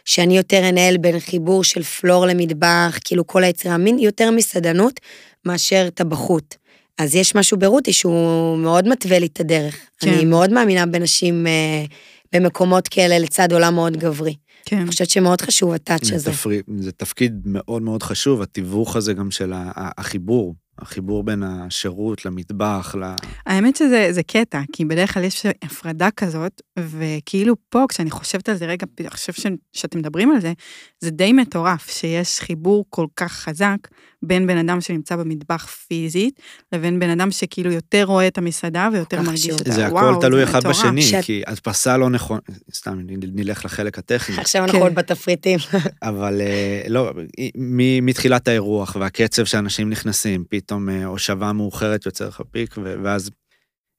[0.04, 5.00] שאני יותר אנהל בין חיבור של פלור למטבח, כאילו כל היצירה, מין יותר מסעדנות
[5.44, 6.56] מאשר טבחות.
[6.98, 9.76] אז יש משהו ברותי שהוא מאוד מתווה לי את הדרך.
[10.00, 10.08] כן.
[10.12, 11.84] אני מאוד מאמינה בנשים אה,
[12.32, 14.34] במקומות כאלה לצד עולם מאוד גברי.
[14.64, 16.30] כן, אני חושבת שמאוד חשוב הטאץ' זה, הזה.
[16.30, 16.62] תפרי...
[16.78, 23.14] זה תפקיד מאוד מאוד חשוב, התיווך הזה גם של החיבור, החיבור בין השירות למטבח, ל...
[23.46, 28.56] האמת שזה זה קטע, כי בדרך כלל יש הפרדה כזאת, וכאילו פה, כשאני חושבת על
[28.56, 30.52] זה רגע, עכשיו ש, שאתם מדברים על זה,
[31.00, 33.78] זה די מטורף שיש חיבור כל כך חזק
[34.22, 36.40] בין בן אדם שנמצא במטבח פיזית,
[36.72, 39.60] לבין בן אדם שכאילו יותר רואה את המסעדה ויותר מרגיש חשוב.
[39.60, 39.72] את ה...
[39.72, 40.66] זה הכל תלוי אחד.
[40.66, 42.38] בשני, כי הדפסה לא נכון,
[42.74, 42.98] סתם,
[43.32, 44.84] נלך לחלק הטכני, עכשיו אנחנו כן.
[44.84, 45.58] עוד בתפריטים.
[46.02, 47.12] אבל אה, לא,
[47.56, 53.30] מ- מתחילת האירוח והקצב שאנשים נכנסים, פתאום אה, הושבה מאוחרת יוצר לך פיק, ואז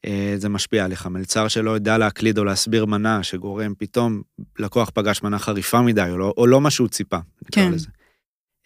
[0.05, 1.07] אה, זה משפיע עליך.
[1.07, 4.21] מלצר שלא יודע להקליד או להסביר מנה, שגורם פתאום,
[4.59, 7.71] לקוח פגש מנה חריפה מדי, או לא, או לא מה שהוא ציפה, נקרא כן.
[7.71, 7.87] לזה.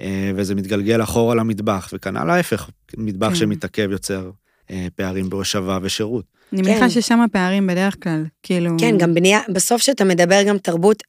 [0.01, 3.35] אה, וזה מתגלגל אחורה למטבח, וכנ"ל ההפך, מטבח כן.
[3.35, 4.29] שמתעכב יוצר
[4.71, 6.37] אה, פערים בהושבה ושירות.
[6.53, 6.89] אני מניחה כן.
[6.89, 8.71] ששם הפערים בדרך כלל, כאילו...
[8.79, 11.03] כן, גם בנייה, בסוף שאתה מדבר גם תרבות,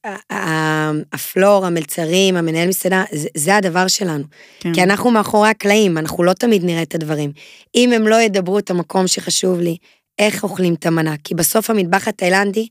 [1.11, 4.23] הפלור, המלצרים, המנהל מסעדה, זה, זה הדבר שלנו.
[4.59, 4.73] כן.
[4.73, 7.31] כי אנחנו מאחורי הקלעים, אנחנו לא תמיד נראה את הדברים.
[7.75, 9.77] אם הם לא ידברו את המקום שחשוב לי,
[10.19, 12.67] איך אוכלים את המנה, כי בסוף המטבח התאילנדי,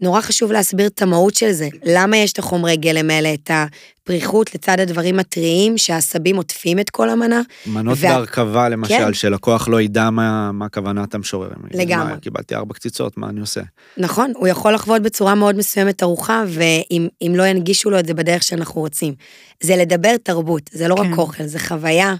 [0.00, 1.68] נורא חשוב להסביר את המהות של זה.
[1.84, 7.10] למה יש את החומרי גלם האלה, את הפריחות לצד הדברים הטריים, שהעשבים עוטפים את כל
[7.10, 7.40] המנה.
[7.66, 9.14] מנות וה- בהרכבה למשל, כן.
[9.14, 11.48] שלקוח לא ידע מה מה כוונת המשורר.
[11.70, 12.12] לגמרי.
[12.12, 13.60] מה, קיבלתי ארבע קציצות, מה אני עושה?
[13.96, 18.14] נכון, הוא יכול לחוות בצורה מאוד מסוימת ארוחה, ואם אם לא ינגישו לו את זה
[18.14, 19.14] בדרך שאנחנו רוצים.
[19.62, 21.12] זה לדבר תרבות, זה לא רק כן.
[21.12, 22.14] אוכל, זה חוויה,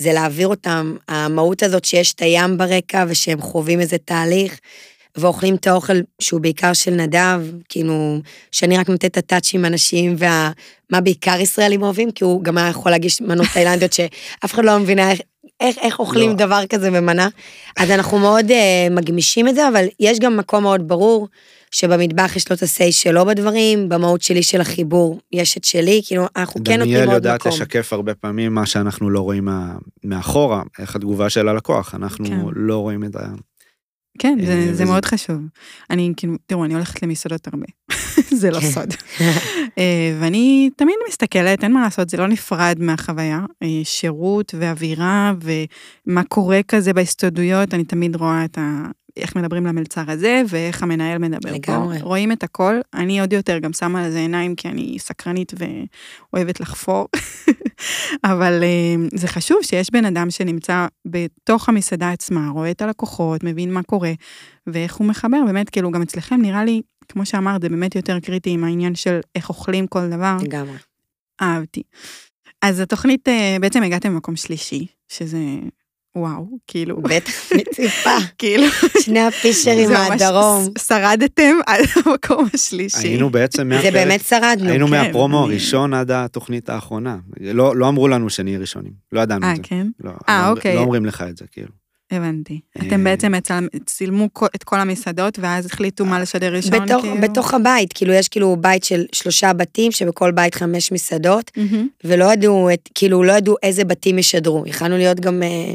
[0.00, 4.58] זה להעביר אותם, המהות הזאת שיש את הים ברקע ושהם חווים איזה תהליך,
[5.16, 8.20] ואוכלים את האוכל שהוא בעיקר של נדב, כאילו,
[8.52, 12.90] שאני רק נותנת את הטאצ'ים הנשיים, ומה בעיקר ישראלים אוהבים, כי הוא גם היה יכול
[12.90, 15.20] להגיש מנות תאילנדיות שאף אחד לא מבינה איך,
[15.60, 16.36] איך, איך אוכלים לא.
[16.36, 17.28] דבר כזה במנה.
[17.76, 21.28] אז אנחנו מאוד אה, מגמישים את זה, אבל יש גם מקום מאוד ברור,
[21.70, 26.26] שבמטבח יש לו את ה-say שלו בדברים, במהות שלי של החיבור יש את שלי, כאילו,
[26.36, 27.52] אנחנו כן נותנים דניאל עוד יודעת מקום.
[27.52, 32.40] לשקף הרבה פעמים מה שאנחנו לא רואים מה, מאחורה, איך התגובה של הלקוח, אנחנו כן.
[32.54, 33.20] לא רואים את ה...
[34.18, 35.36] כן, אה, זה, זה וזה- מאוד חשוב.
[35.90, 37.66] אני כאילו, תראו, אני הולכת למסעדות הרבה,
[38.40, 38.66] זה לא כן.
[38.70, 38.94] סוד.
[39.78, 43.40] אה, ואני תמיד מסתכלת, אין מה לעשות, זה לא נפרד מהחוויה.
[43.62, 45.32] אה, שירות ואווירה
[46.06, 48.86] ומה קורה כזה בהסתודויות, אני תמיד רואה את ה...
[49.16, 51.98] איך מדברים למלצר הזה, ואיך המנהל מדבר לגמרי.
[51.98, 52.04] פה.
[52.04, 52.80] רואים את הכל.
[52.94, 57.08] אני עוד יותר גם שמה על זה עיניים, כי אני סקרנית ואוהבת לחפור.
[58.32, 63.72] אבל אה, זה חשוב שיש בן אדם שנמצא בתוך המסעדה עצמה, רואה את הלקוחות, מבין
[63.72, 64.12] מה קורה,
[64.66, 68.50] ואיך הוא מחבר, באמת, כאילו, גם אצלכם נראה לי, כמו שאמרת, זה באמת יותר קריטי
[68.50, 70.36] עם העניין של איך אוכלים כל דבר.
[70.42, 70.76] לגמרי.
[71.42, 71.82] אהבתי.
[72.62, 75.38] אז התוכנית, אה, בעצם הגעתם למקום שלישי, שזה
[76.16, 78.64] וואו, כאילו, בטח מציפה, כאילו,
[79.00, 80.64] שני הפישרים זה מהדרום.
[80.86, 83.08] שרדתם עד המקום השלישי.
[83.08, 84.68] היינו בעצם זה מהפרק, באמת שרדנו.
[84.68, 87.16] היינו כן, מהפרומו אני- הראשון עד התוכנית האחרונה.
[87.40, 89.62] לא לא אמרו לנו שנהיה ראשונים, לא ידענו אה, את זה.
[89.62, 89.86] כן?
[90.04, 90.74] לא, אה, לא- אוקיי.
[90.74, 91.81] לא אומרים לך את זה, כאילו.
[92.12, 92.60] הבנתי.
[92.82, 97.20] אה, אתם בעצם הצל- צילמו את כל המסעדות, ואז החליטו מה לשדר ראשון, בתוך, כאילו?
[97.20, 101.50] בתוך הבית, כאילו יש כאילו בית של שלושה בתים, שבכל בית חמש מסעדות.
[102.04, 104.62] ולא ידעו, את, כאילו לא ידעו איזה בתים ישדרו.
[104.66, 105.74] יכלנו להיות גם אה,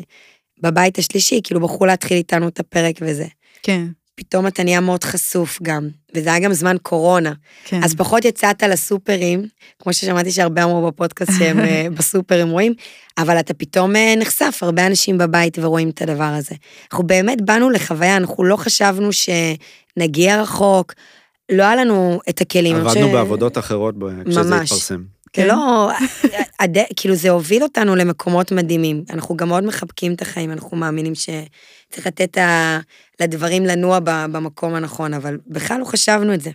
[0.63, 3.25] בבית השלישי, כאילו בחרו להתחיל איתנו את הפרק וזה.
[3.63, 3.85] כן,
[4.19, 7.33] פתאום אתה נהיה מאוד חשוף גם, וזה היה גם זמן קורונה.
[7.65, 7.83] כן.
[7.83, 9.45] אז פחות יצאת לסופרים,
[9.79, 12.73] כמו ששמעתי שהרבה אמרו בפודקאסט שהם אה, בסופרים רואים,
[13.17, 16.55] אבל אתה פתאום אה, נחשף, הרבה אנשים בבית ורואים את הדבר הזה.
[16.91, 20.93] אנחנו באמת באנו לחוויה, אנחנו לא חשבנו שנגיע רחוק,
[21.51, 22.75] לא היה לנו את הכלים.
[22.75, 24.71] עבדנו חושב- בעבודות אחרות ב- כשזה ממש.
[24.71, 25.01] התפרסם.
[25.01, 25.47] זה כן.
[25.47, 25.89] לא,
[26.59, 26.77] הד...
[26.95, 29.03] כאילו זה הוביל אותנו למקומות מדהימים.
[29.09, 32.79] אנחנו גם מאוד מחבקים את החיים, אנחנו מאמינים שצריך לתת ה...
[33.21, 33.99] לדברים לנוע.
[34.03, 36.51] במקום הנכון, אבל בכלל לא חשבנו את זה.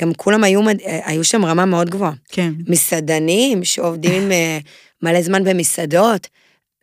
[0.00, 0.60] גם כולם היו.
[1.04, 2.12] היו שם רמה מאוד גבוהה.
[2.28, 4.58] כן, מסעדנים שעובדים אה,
[5.02, 6.28] מלא זמן במסעדות,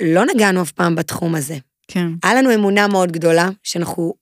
[0.02, 1.58] לא נגענו אף פעם בתחום הזה.
[1.88, 2.08] כן.
[2.24, 4.14] היה לנו אמונה מאוד גדולה, שאנחנו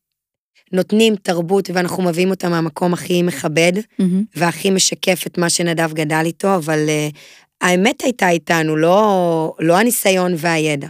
[0.71, 4.23] נותנים תרבות ואנחנו מביאים אותה מהמקום הכי מכבד, מהמם.
[4.35, 7.17] והכי משקף את מה שנדב גדל איתו, אבל uh,
[7.61, 10.87] האמת הייתה איתנו, לא, לא הניסיון והידע.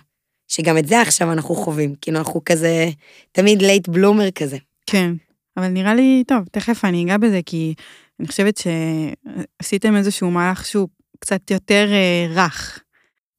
[0.51, 2.89] שגם את זה עכשיו אנחנו חווים, כאילו אנחנו כזה,
[3.31, 4.57] תמיד late bloomer כזה.
[4.85, 5.13] כן,
[5.57, 7.73] אבל נראה לי, טוב, תכף אני אגע בזה, כי
[8.19, 8.61] אני חושבת
[9.61, 10.87] שעשיתם איזשהו מהלך שהוא
[11.19, 12.79] קצת יותר אה, רך.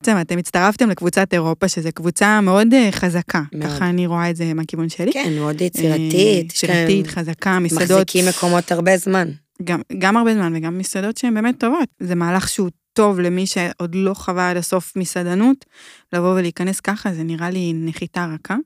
[0.00, 3.42] בעצם אתם הצטרפתם לקבוצת אירופה, שזו קבוצה מאוד אה, חזקה.
[3.52, 3.70] מאוד.
[3.70, 5.12] ככה אני רואה את זה מהכיוון שלי.
[5.12, 7.90] כן, מאוד אה, יצירתית, יצירתית, חזקה, מסעדות.
[7.90, 9.28] מחזיקים מקומות הרבה זמן.
[9.64, 11.88] גם, גם הרבה זמן וגם מסעדות שהן באמת טובות.
[12.00, 15.64] זה מהלך שהוא טוב למי שעוד לא חווה עד הסוף מסעדנות,
[16.12, 18.56] לבוא ולהיכנס ככה, זה נראה לי נחיתה רכה,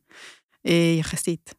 [0.66, 1.54] אה, יחסית.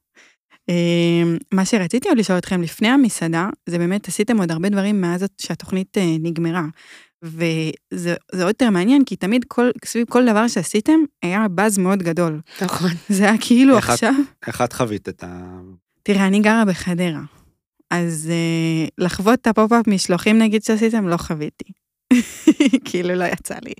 [0.70, 5.26] אה, מה שרציתי עוד לשאול אתכם לפני המסעדה, זה באמת עשיתם עוד הרבה דברים מאז
[5.42, 6.66] שהתוכנית אה, נגמרה.
[7.24, 12.04] וזה זה עוד יותר מעניין, כי תמיד כל, סביב כל דבר שעשיתם, היה באז מאוד
[12.04, 12.42] גדול.
[12.62, 12.90] נכון.
[13.10, 14.14] זה היה כאילו איך עכשיו...
[14.48, 15.60] איך את חווית את ה...
[16.04, 17.22] תראה, אני גרה בחדרה,
[17.92, 21.72] אז אה, לחוות את הפופ-אפ משלוחים נגיד שעשיתם, לא חוויתי.
[22.86, 23.74] כאילו לא יצא לי.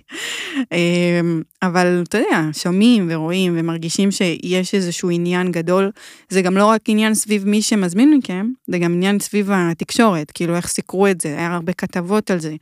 [0.72, 1.20] אה,
[1.62, 5.90] אבל אתה יודע, שומעים ורואים ומרגישים שיש איזשהו עניין גדול.
[6.28, 10.56] זה גם לא רק עניין סביב מי שמזמין מכם, זה גם עניין סביב התקשורת, כאילו
[10.56, 12.54] איך סיקרו את זה, היה הרבה כתבות על זה,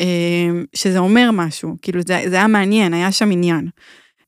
[0.00, 3.68] אה, שזה אומר משהו, כאילו זה, זה היה מעניין, היה שם עניין.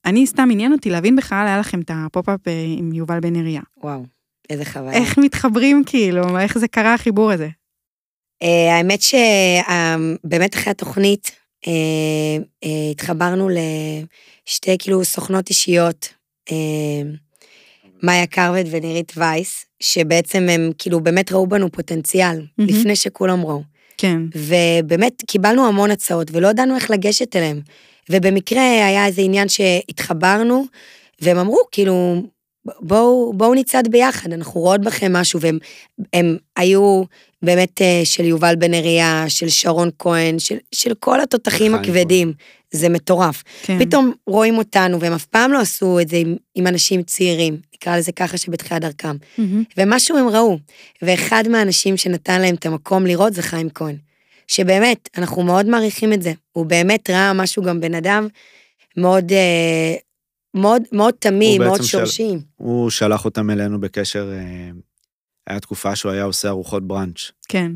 [0.05, 3.63] אני סתם עניין אותי להבין בכלל, היה לכם את הפופ-אפ אה, עם יובל בן נריה.
[3.83, 4.05] וואו,
[4.51, 4.93] איזה חוויה.
[4.93, 7.49] איך מתחברים כאילו, איך זה קרה החיבור הזה?
[8.43, 11.31] אה, האמת שבאמת אחרי התוכנית
[11.67, 11.73] אה,
[12.65, 16.09] אה, התחברנו לשתי כאילו סוכנות אישיות,
[16.51, 17.03] אה,
[18.03, 22.71] מאיה קרבט ונירית וייס, שבעצם הם כאילו באמת ראו בנו פוטנציאל, מהמם.
[22.71, 23.63] לפני שכולם ראו.
[23.99, 27.61] כן, ובאמת קיבלנו המון הצעות ולא ידענו איך לגשת אליהם.
[28.11, 30.65] ובמקרה היה איזה עניין שהתחברנו,
[31.21, 32.23] והם אמרו, כאילו,
[32.81, 35.59] בואו, בואו נצעד ביחד, אנחנו רואות בכם משהו, והם
[36.13, 37.03] הם היו
[37.43, 42.33] באמת אה, של יובל בן אריה, של שרון כהן, של, של כל התותחים הכבדים.
[42.71, 43.43] זה מטורף.
[43.63, 43.79] כן.
[43.79, 47.97] פתאום רואים אותנו, והם אף פעם לא עשו את זה עם, עם אנשים צעירים, נקרא
[47.97, 49.17] לזה ככה שבתחילת דרכם.
[49.39, 49.63] מהמם.
[49.77, 50.59] ומשהו הם ראו,
[51.03, 53.97] ואחד מהאנשים שנתן להם את המקום לראות זה חיים כהן.
[54.47, 56.33] שבאמת, אנחנו מאוד מעריכים את זה.
[56.53, 58.29] הוא באמת ראה משהו גם בן אדם
[58.97, 59.95] מאוד, אה,
[60.55, 62.31] מאוד, מאוד תמים, מאוד בעצם של- שורשי.
[62.57, 64.71] הוא שלח אותם אלינו בקשר, אה,
[65.49, 67.31] היה תקופה שהוא היה עושה ארוחות בראנץ'.
[67.49, 67.73] כן.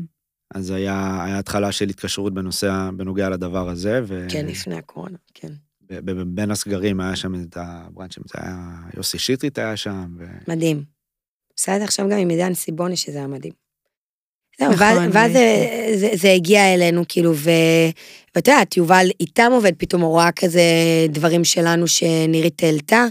[0.55, 4.25] אז היה, היה התחלה של התקשרות בנושא, בנוגע לדבר הזה, ו...
[4.29, 5.51] כן, לפני הקורונה, כן.
[5.81, 8.57] ב- ב- בין הסגרים היה שם את הבראנצ'ים, זה היה,
[8.97, 10.25] יוסי שטרית היה שם, ו...
[10.47, 10.83] מדהים.
[11.57, 13.53] עושה את זה עכשיו גם עם עידן סיבוני, שזה היה מדהים.
[14.59, 15.97] זהו, נכון, ואז, ואז זה, ראיתי.
[15.97, 17.49] זה, זה הגיע אלינו, כאילו, ו...
[18.35, 20.61] ואת יודעת, יובל איתם עובד, פתאום הוא רואה כזה
[21.09, 23.05] דברים שלנו שנירית העלתה,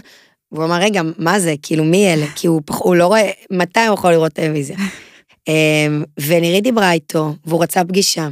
[0.53, 1.53] והוא אמר, רגע, מה זה?
[1.61, 2.25] כאילו, מי אלה?
[2.35, 4.77] כי הוא, פח- הוא לא רואה, מתי הוא יכול לראות טלוויזיה?
[5.47, 8.27] אמ, ונירית דיברה איתו, והוא רצה פגישה,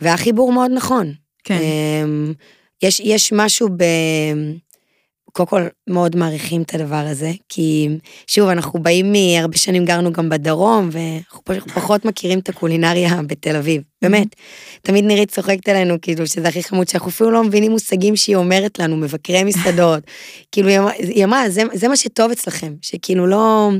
[0.00, 1.12] והיה חיבור מאוד נכון.
[1.44, 1.58] כן.
[2.04, 2.32] אמ,
[2.82, 3.84] יש, יש משהו ב...
[5.36, 7.88] קודם כל, מאוד מעריכים את הדבר הזה, כי
[8.26, 13.82] שוב, אנחנו באים מהרבה שנים גרנו גם בדרום, ואנחנו פחות מכירים את הקולינריה בתל אביב,
[14.02, 14.26] באמת.
[14.82, 18.78] תמיד נירית צוחקת עלינו, כאילו, שזה הכי חמוד, שאנחנו אפילו לא מבינים מושגים שהיא אומרת
[18.78, 20.02] לנו, מבקרי מסעדות.
[20.52, 23.70] כאילו, היא אמרה- היא אמרה, זה, זה מה שטוב אצלכם, שכאילו לא...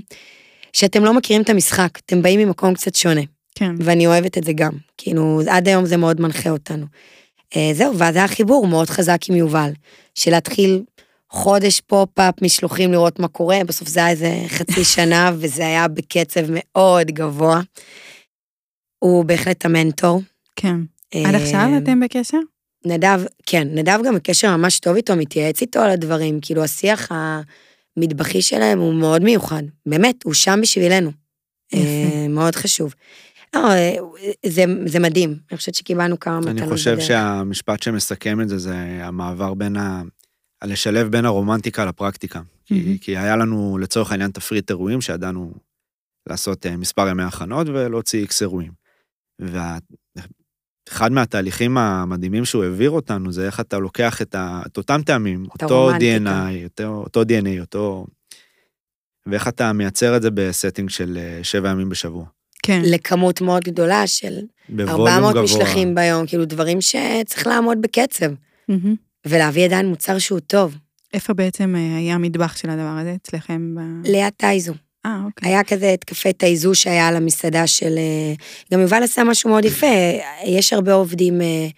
[0.72, 3.22] שאתם לא מכירים את המשחק, אתם באים ממקום קצת שונה.
[3.54, 3.74] כן.
[3.80, 4.72] ואני אוהבת את זה גם.
[4.98, 6.86] כאילו, עד היום זה מאוד מנחה אותנו.
[7.56, 9.70] אה, זהו, ואז היה חיבור מאוד חזק עם יובל,
[10.14, 10.82] של להתחיל
[11.30, 16.40] חודש פופ-אפ, משלוחים לראות מה קורה, בסוף זה היה איזה חצי שנה, וזה היה בקצב
[16.48, 17.60] מאוד גבוה.
[18.98, 20.22] הוא בהחלט המנטור.
[20.56, 20.76] כן.
[21.14, 22.38] עד אה, עכשיו אתם בקשר?
[22.86, 27.08] נדב, כן, נדב גם בקשר ממש טוב איתו, מתייעץ איתו על הדברים, כאילו השיח
[27.96, 31.10] המטבחי שלהם הוא מאוד מיוחד, באמת, הוא שם בשבילנו.
[31.74, 32.94] אה, מאוד חשוב.
[33.54, 33.96] לא, אה,
[34.46, 37.04] זה, זה מדהים, אני חושבת שקיבלנו כמה מתנות אני חושב בדרך.
[37.06, 40.02] שהמשפט שמסכם את זה, זה המעבר בין ה...
[40.64, 42.40] לשלב בין הרומנטיקה לפרקטיקה.
[42.64, 42.98] כי, מהמם.
[42.98, 45.52] כי היה לנו לצורך העניין תפריט אירועים שידענו
[46.28, 48.72] לעשות אה, מספר ימי הכנות ולהוציא איקס אירועים.
[49.38, 54.62] ואחד מהתהליכים המדהימים שהוא העביר אותנו זה איך אתה לוקח את, ה...
[54.66, 55.90] את אותם טעמים, את אותו.
[55.90, 58.06] DNA, אותו, אותו DNA, אותו...
[59.26, 62.24] ואיך אתה מייצר את זה ב setting של אה, שבע ימים בשבוע.
[62.62, 62.82] כן.
[62.84, 64.34] לכמות מאוד גדולה של
[64.68, 65.42] ב volume 400 גבוה.
[65.42, 68.26] משלחים ביום, כאילו דברים שצריך לעמוד בקצב,
[68.68, 68.94] מהמם.
[69.26, 70.76] ולהביא עדיין מוצר שהוא טוב.
[71.14, 73.74] איפה בעצם אה, היה המטבח של הדבר הזה אצלכם?
[73.74, 74.72] ב- ליד טייזו.
[75.06, 75.48] אה, אוקיי.
[75.48, 77.98] היה כזה את קפה טייזו שהיה על המסעדה של...
[77.98, 78.34] אה,
[78.72, 79.86] גם יובל עשה משהו מאוד יפה,
[80.44, 81.68] יש הרבה עובדים אה,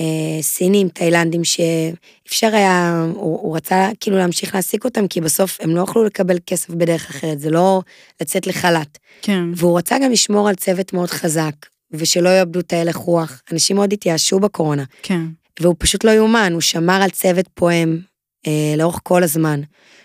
[0.00, 5.76] אה, סינים, תאילנדים, שאפשר היה, הוא, הוא רצה כאילו להמשיך להעסיק אותם, כי בסוף הם
[5.76, 7.82] לא יכלו לקבל כסף בדרך אחרת, זה לא
[8.20, 8.98] לצאת לחל"ת.
[9.22, 9.44] כן.
[9.54, 11.54] והוא רצה גם לשמור על צוות מאוד חזק,
[11.92, 13.42] ושלא יאבדו את ההלך רוח.
[13.52, 15.22] אנשים מאוד התייאשו בקורונה, כן.
[15.60, 17.98] והוא פשוט לא יאומן, הוא שמר על צוות פועם
[18.46, 19.60] אה, לאורך כל הזמן,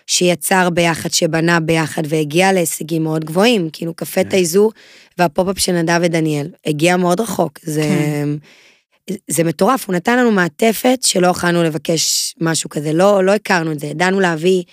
[0.07, 4.29] שיצר ביחד, שבנה ביחד, והגיע להישגים מאוד גבוהים, כאילו קפה כן.
[4.29, 4.69] טייזו
[5.17, 7.81] והפופ-אפ של נדב ודניאל, הגיע מאוד רחוק, זה...
[7.81, 8.29] כן.
[9.27, 13.79] זה מטורף, הוא נתן לנו מעטפת שלא יכולנו לבקש משהו כזה, לא, לא הכרנו את
[13.79, 14.63] זה, ידענו להביא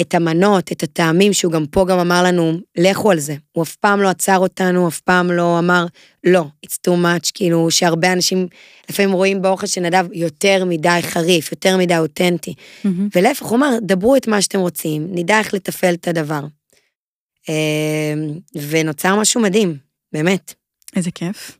[0.00, 3.34] את המנות, את הטעמים, שהוא גם פה גם אמר לנו, לכו על זה.
[3.52, 5.86] הוא אף פעם לא עצר אותנו, אף פעם לא אמר,
[6.24, 8.46] לא, it's too much, כאילו, שהרבה אנשים
[8.90, 12.54] לפעמים רואים באוכל של נדב יותר מדי חריף, יותר מדי אותנטי.
[12.84, 13.08] מהמם.
[13.16, 16.40] ולהפך, הוא אמר, דברו את מה שאתם רוצים, נדע איך לתפעל את הדבר.
[17.48, 18.14] אה,
[18.68, 19.76] ונוצר משהו מדהים,
[20.12, 20.54] באמת.
[20.96, 21.58] איזה כיף.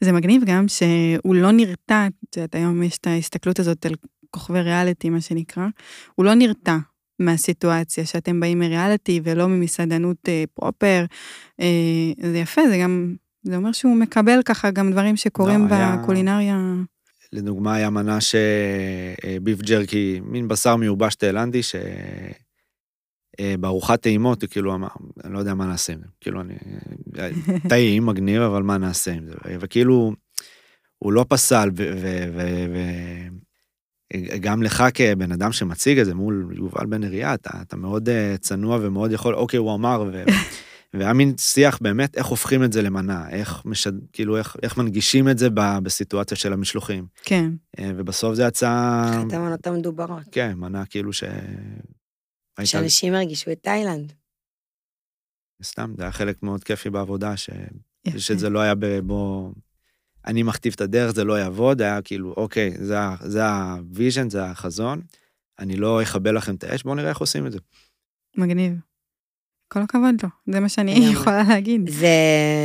[0.00, 3.94] זה מגניב גם שהוא לא נרתע, את יודעת, היום יש את ההסתכלות הזאת על
[4.30, 5.66] כוכבי ריאליטי, מה שנקרא,
[6.14, 6.76] הוא לא נרתע
[7.18, 11.04] מהסיטואציה שאתם באים מריאליטי ולא ממסעדנות אה, פרופר.
[11.60, 11.66] אה,
[12.30, 16.58] זה יפה, זה גם, זה אומר שהוא מקבל ככה גם דברים שקורים לא, היה- בקולינריה.
[17.32, 21.74] לדוגמה, היה מנה שביף ג'רקי, מין בשר מיובש תאילנדי, ש...
[23.40, 24.88] אה, בארוחת טעימות, הוא כאילו אמר,
[25.24, 26.06] אני לא יודע מה נעשה עם זה.
[26.20, 26.54] כאילו, אני...
[27.68, 29.34] טעים, מגניב, אבל מה נעשה עם זה?
[29.60, 30.12] וכאילו,
[30.98, 31.70] הוא לא פסל,
[34.14, 38.34] וגם לך כבן אדם שמציג את זה מול יובל בן אריה, אתה, אתה מאוד אה,
[38.40, 40.24] צנוע ומאוד יכול, אוקיי, הוא אמר, ו...
[40.94, 43.92] והיה מין שיח באמת איך הופכים את זה למנה, איך, משד...
[44.12, 45.60] כאילו, איך, איך מנגישים את זה ב...
[45.82, 47.06] בסיטואציה של המשלוחים.
[47.22, 50.22] כן, אה, ובסוף זה יצא, אחת המנות המדוברות.
[50.32, 51.24] כן, מנה כאילו ש...
[52.64, 54.12] שאנשים הרגישו את תאילנד.
[55.62, 57.50] סתם, זה היה חלק מאוד כיפי בעבודה, ש...
[58.06, 58.18] יפה.
[58.18, 59.52] שזה לא היה בו...
[60.26, 64.44] אני מכתיב את הדרך, זה לא יעבוד, היה כאילו, אוקיי, זה, זה ה vision, זה
[64.44, 65.00] החזון,
[65.58, 67.58] אני לא אכבה לכם את האש, בואו נראה איך עושים את זה.
[68.36, 68.72] מגניב.
[69.68, 70.92] כל הכבוד לו, זה מה שאני.
[71.12, 71.90] יכולה להגיד.
[71.90, 72.08] זה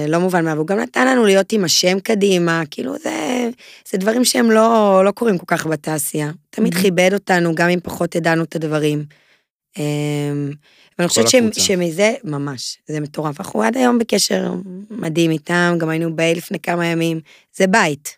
[0.08, 3.50] לא מובן מה, והוא גם נתן לנו להיות עם השם קדימה, כאילו זה,
[3.92, 6.32] זה דברים שהם לא, לא קורים כל כך בתעשייה.
[6.50, 6.82] תמיד Mhm.
[6.82, 9.06] כיבד אותנו, גם אם פחות ידענו את הדברים.
[11.00, 11.36] ואני חושבת ש-.
[11.58, 13.40] שמזה, ממש, זה מטורף.
[13.40, 14.54] אנחנו עד היום בקשר
[14.90, 17.20] מדהים איתם, גם היינו באי לפני כמה ימים.
[17.56, 18.17] זה בית,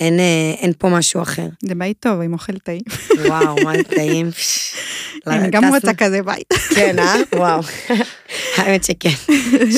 [0.00, 1.46] אין, אה, אין פה משהו אחר.
[1.62, 2.80] זה בית טוב עם אוכל טעים.
[3.26, 4.30] וואו, מה זה טעים.
[5.26, 6.52] אני גם טסנו- רוצה כזה בית.
[6.74, 7.14] כן, אה?
[7.36, 7.60] וואו.
[8.56, 9.08] האמת שכן,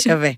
[0.01, 0.31] שווה.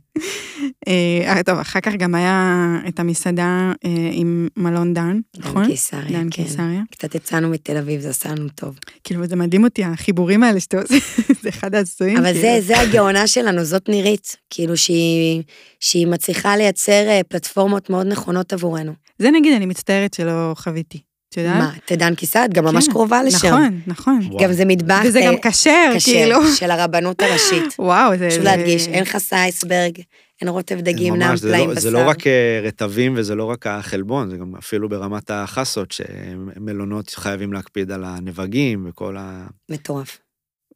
[0.89, 2.55] אה, טוב, אחר כך גם היה
[2.89, 5.63] את המסעדה אה, עם מלון דן, נכון?
[5.63, 6.43] דן קיסריה, דן כן.
[6.43, 6.81] קיסריה.
[6.91, 8.79] קצת יצאנו מתל אביב, זה עשה לנו טוב.
[9.05, 10.95] כאילו, זה מדהים אותי, החיבורים האלה שאתה עושה,
[11.43, 12.17] זה אחד העשויים.
[12.17, 12.61] אבל כאילו.
[12.61, 14.37] זה, הגאונה שלנו, זאת נירית.
[14.51, 18.93] כאילו שהיא, מצליחה לייצר אה, פלטפורמות מאוד נכונות עבורנו.
[19.19, 21.03] זה נגיד, אני מצטערת שלא חוויתי.
[21.29, 21.57] את יודעת?
[21.57, 22.45] מה, את דן קיסריה?
[22.45, 23.49] את גם ממש כן, קרובה לשם.
[23.49, 24.21] נכון, נכון.
[24.31, 24.45] וואו.
[24.45, 26.49] גם זה מטבח וזה אה, גם כשר, כשר, כאילו.
[26.59, 27.75] של הרבנות הראשית.
[27.79, 28.29] וואו, זה...
[28.29, 29.99] חשוב זה- להדגיש, אין חסה אייסברג,
[30.41, 31.81] אין רוטב דגים, נעם פלאים לא- בשר.
[31.81, 37.11] זה לא רק אה, רטבים וזה לא רק החלבון, זה גם אפילו ברמת החסות, שמלונות
[37.11, 39.47] חייבים להקפיד על הנבגים וכל ה...
[39.71, 40.19] מטורף.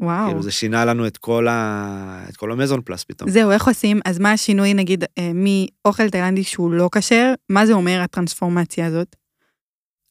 [0.01, 0.27] וואו.
[0.27, 2.25] כאילו זה שינה לנו את כל ה...
[2.29, 3.31] את כל המזון פלאס פתאום.
[3.31, 4.01] זהו, איך עושים?
[4.05, 7.35] אז מה השינוי, נגיד, אה, מאוכל תאילנדי שהוא לא כשר?
[7.49, 9.17] מה זה אומר, הטרנספורמציה הזאת?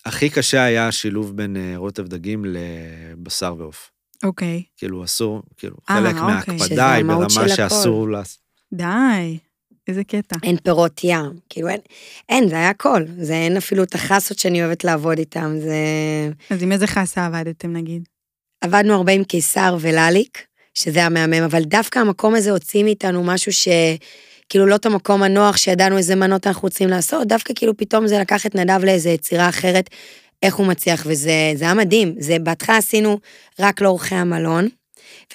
[0.06, 3.92] הכי קשה היה השילוב בין אה, רוטב דגים לבשר ועוף.
[4.24, 4.64] אוקיי.
[4.78, 6.28] כאילו אסור, כאילו אה, חלק אוקיי.
[6.28, 8.40] מההקפדה היא ברמה שאסור לעשות.
[8.74, 9.38] די,
[9.88, 10.36] איזה קטע.
[10.44, 11.80] אין פירות ים, כאילו אין,
[12.30, 13.04] אין, זה היה הכל.
[13.18, 15.76] זה אין אפילו את החסות שאני אוהבת לעבוד איתם, זה...
[16.50, 18.04] אז עם איזה חסה עבדתם, נגיד?
[18.62, 23.68] עבדנו הרבה עם קיסר ולליק, שזה המהמם, אבל דווקא המקום הזה הוציא מאיתנו משהו ש...
[24.50, 28.20] כאילו לא את המקום הנוח שידענו איזה מנות אנחנו רוצים לעשות, דווקא כאילו פתאום זה
[28.20, 29.90] לקח את נדב לאיזה יצירה אחרת,
[30.44, 32.16] איך הוא מצליח, וזה זה היה מדהים.
[32.20, 33.20] זה בהתחלה עשינו
[33.60, 34.68] רק לאורחי המלון,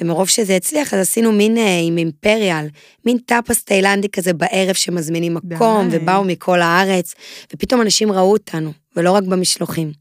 [0.01, 2.67] ומרוב שזה הצליח, אז עשינו מין אה, עם אימפריאל,
[3.07, 5.97] מין טאפס תאילנדי כזה בערב שמזמינים מקום, די.
[5.97, 7.15] ובאו מכל הארץ,
[7.55, 9.93] ופתאום אנשים ראו אותנו, ולא רק במשלוחים.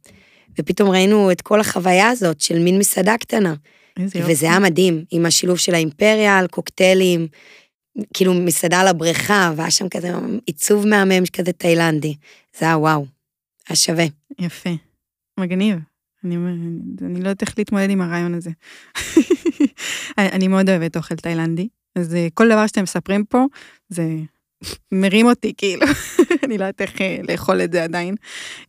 [0.60, 3.54] ופתאום ראינו את כל החוויה הזאת של מין מסעדה קטנה.
[4.00, 7.28] וזה היה מדהים, עם השילוב של האימפריאל, קוקטיילים,
[8.14, 10.12] כאילו מסעדה על הבריכה, והיה שם כזה
[10.46, 12.16] עיצוב מהמם כזה תאילנדי.
[12.60, 13.06] זה היה וואו,
[13.70, 14.06] היה שווה.
[14.40, 14.70] יפה.
[15.40, 15.80] מגניב.
[16.24, 16.36] אני,
[17.02, 18.50] אני לא יודעת איך להתמודד עם הרעיון הזה.
[20.18, 23.46] אני אני מאוד אוהבת אוכל תאילנדי, אז אה, כל דבר שאתם מספרים פה,
[23.90, 24.04] זה
[24.92, 25.86] מרים אותי, כאילו.
[26.52, 28.16] אני לא יודעת איך אה, לאכול את זה עדיין.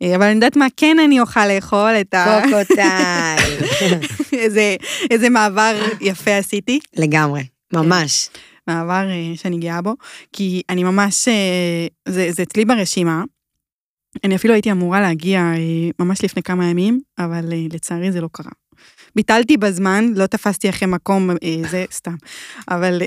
[0.02, 2.40] אה, אבל אני יודעת מה כן אני אוכל לאכול, את ה...
[2.42, 3.36] קוקוטאי.
[4.42, 4.76] איזה,
[5.10, 6.80] איזה מעבר יפה עשיתי.
[6.96, 8.28] לגמרי, ממש.
[8.66, 9.94] מעבר אה, שאני גאה בו,
[10.32, 11.28] כי אני ממש,
[12.08, 13.22] זה, זה אצלי ברשימה.
[14.24, 15.52] אני אפילו הייתי אמורה להגיע
[15.98, 18.61] ממש לפני כמה ימים, אבל לצערי זה לא קרה.
[19.16, 21.36] ביטלתי בזמן, לא תפסתי אחרי מקום, אה,
[21.70, 22.14] זה סתם.
[22.68, 23.02] אבל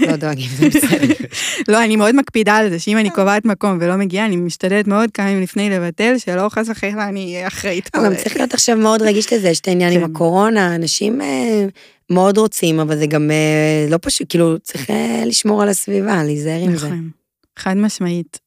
[0.00, 1.14] לא דואגים, זה בסדר.
[1.72, 5.10] לא, אני מאוד מקפידה על זה, שאם אני קובעת מקום ולא מגיעה, אני משתדלת מאוד
[5.10, 8.04] כמה ימים לפני לבטל, שלא חס וחלילה אני אהיה אחראית פה.
[8.04, 10.10] גם צריך להיות עכשיו מאוד רגיש לזה, יש את העניין עם כן.
[10.10, 11.66] הקורונה, אנשים אה,
[12.10, 14.90] מאוד רוצים, אבל זה גם אה, לא פשוט, כאילו, צריך
[15.26, 16.86] לשמור על הסביבה, להיזהר עם זה.
[16.86, 17.10] נכון,
[17.58, 18.45] חד משמעית.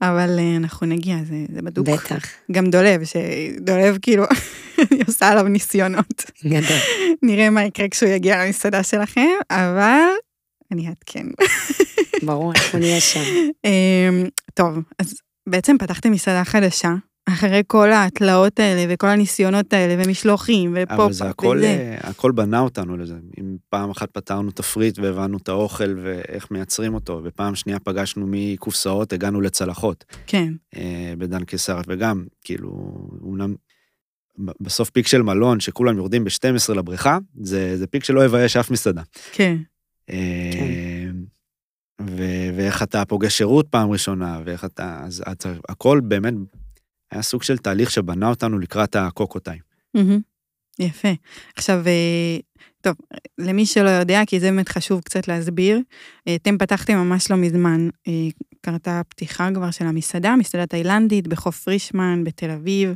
[0.00, 1.88] אבל אה, אנחנו נגיע, זה, זה בדוק.
[1.88, 4.24] בטח, גם דולב, שדולב כאילו,
[4.92, 6.30] אני עושה עליו ניסיונות.
[6.44, 6.78] גדול.
[7.22, 10.08] נראה מה יקרה כשהוא יגיע למסעדה שלכם, אבל
[10.72, 11.26] אני אעדכן.
[12.22, 13.20] ברור, אנחנו נהיה שם.
[13.64, 14.24] אמ,
[14.54, 15.14] טוב, אז
[15.48, 16.94] בעצם פתחתם מסעדה חדשה,
[17.28, 22.60] אחרי כל התלאות האלה וכל הניסיונות האלה ומשלוחים ופופ אבל זה הכל, אה, הכל בנה
[22.60, 23.14] אותנו לזה.
[23.40, 29.12] אם פעם אחת פתרנו תפריט והבנו את האוכל ואיך מייצרים אותו, ופעם שנייה פגשנו מקופסאות,
[29.12, 30.04] הגענו לצלחות.
[30.26, 32.70] כן, אה, בדן קיסרת, וגם, כאילו,
[33.22, 33.54] אומנם
[34.38, 39.02] בסוף פיק של מלון, שכולם יורדים ב-12 לבריכה, זה, זה פיק שלא יבייש אף מסעדה.
[39.32, 39.56] כן,
[40.10, 41.10] אה,
[42.00, 45.00] ו- ואיך אתה פוגש שירות פעם ראשונה, ואיך אתה...
[45.04, 45.36] אז אז
[45.68, 46.34] הכל באמת
[47.12, 49.58] היה סוג של תהליך שבנה אותנו לקראת הקוקוטאי.
[49.94, 50.20] מהמם.
[50.78, 51.08] יפה.
[51.56, 52.38] עכשיו, אה,
[52.80, 52.94] טוב,
[53.38, 55.80] למי שלא יודע, כי זה באמת חשוב קצת להסביר,
[56.28, 58.12] אה, אתם פתחתם ממש לא מזמן, אה,
[58.60, 62.94] קרתה פתיחה כבר של המסעדה, מסעדה תאילנדית בחוף פרישמן בתל אביב,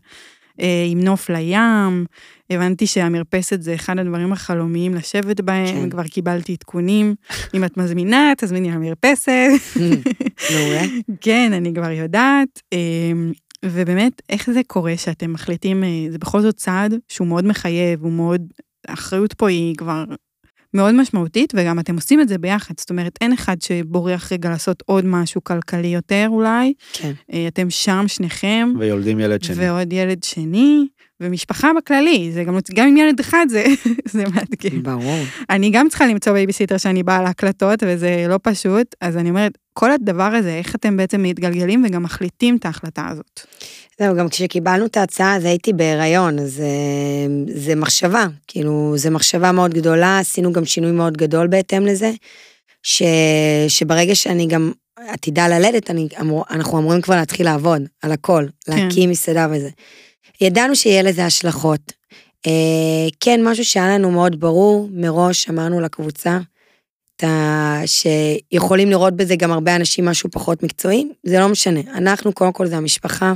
[0.91, 2.07] עם נוף לים.
[2.51, 5.91] הבנתי שהמרפסת זה אחד הדברים החלומיים לשבת בהם.
[5.91, 7.15] כבר קיבלתי עדכונים.
[7.55, 9.49] אם את מזמינה, תזמיני למרפסת.
[10.53, 10.83] מעולה.
[11.21, 12.63] כן, אני כבר יודעת.
[13.67, 18.03] אמ, ובאמת, איך זה קורה שאתם מחליטים, אה, זה בכל זאת צעד שהוא מאוד מחייב,
[18.03, 18.43] הוא מאוד,
[18.89, 20.05] האחריות פה היא כבר
[20.75, 22.75] מאוד משמעותית, וגם אתם עושים את זה ביחד.
[22.79, 26.73] זאת אומרת, אין אחד שבורח רגע לעשות עוד משהו כלכלי יותר אולי.
[26.93, 27.13] כן.
[27.33, 29.57] אה, אתם שם שניכם, ויולדים ילד שני.
[29.59, 30.87] ועוד ילד שני,
[31.21, 33.65] ומשפחה בכללי, זה גם, גם עם ילד אחד זה,
[34.13, 34.79] זה מאתגר.
[34.83, 35.23] ברור.
[35.51, 39.93] אני גם צריכה למצוא בייביסיטר שאני באה להקלטות, וזה לא פשוט, אז אני אומרת, כל
[39.93, 43.41] הדבר הזה, איך אתם בעצם מתגלגלים וגם מחליטים את ההחלטה הזאת.
[44.01, 49.53] זהו, גם כשקיבלנו את ההצעה, אז הייתי בהיריון, אז אה, זה מחשבה, כאילו, זה מחשבה
[49.53, 52.13] מאוד גדולה, עשינו גם שינוי מאוד גדול בהתאם לזה,
[52.83, 53.03] ש,
[53.69, 59.11] שברגע שאני גם עתידה ללדת, אני, אמור, אנחנו אמורים כבר להתחיל לעבוד על הכל, להקים
[59.11, 59.69] מסעדה וזה.
[60.41, 61.93] ידענו שיהיה לזה השלכות.
[62.47, 66.39] אה, כן, משהו שהיה לנו מאוד ברור, מראש אמרנו לקבוצה,
[67.25, 67.27] ה...
[67.87, 71.81] שיכולים לראות בזה גם הרבה אנשים משהו פחות מקצועי, זה לא משנה.
[71.81, 73.33] אנחנו, קודם כל זה המשפחה,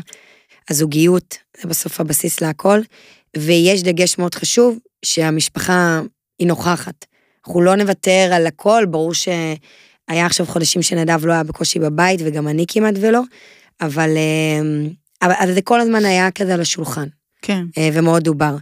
[0.70, 2.80] הזוגיות, זה בסוף הבסיס להכל,
[3.36, 6.00] ויש דגש מאוד חשוב, שהמשפחה
[6.38, 7.04] היא נוכחת.
[7.46, 12.48] אנחנו לא נוותר על הכל, ברור שהיה עכשיו חודשים שנדב לא היה בקושי בבית, וגם
[12.48, 13.20] אני כמעט ולא,
[13.80, 14.90] אבל, אה,
[15.22, 17.06] אבל זה כל הזמן היה כזה על השולחן.
[17.42, 17.64] כן.
[17.78, 18.56] אה, ומאוד דובר.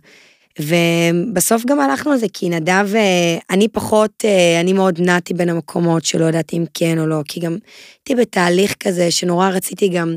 [0.61, 4.25] ובסוף גם הלכנו על זה, כי נדב, אה, אני פחות,
[4.61, 7.57] אני מאוד נעתי בין המקומות שלא ידעתי אם כן או לא, כי גם
[7.99, 10.17] הייתי בתהליך כזה שנורא רציתי גם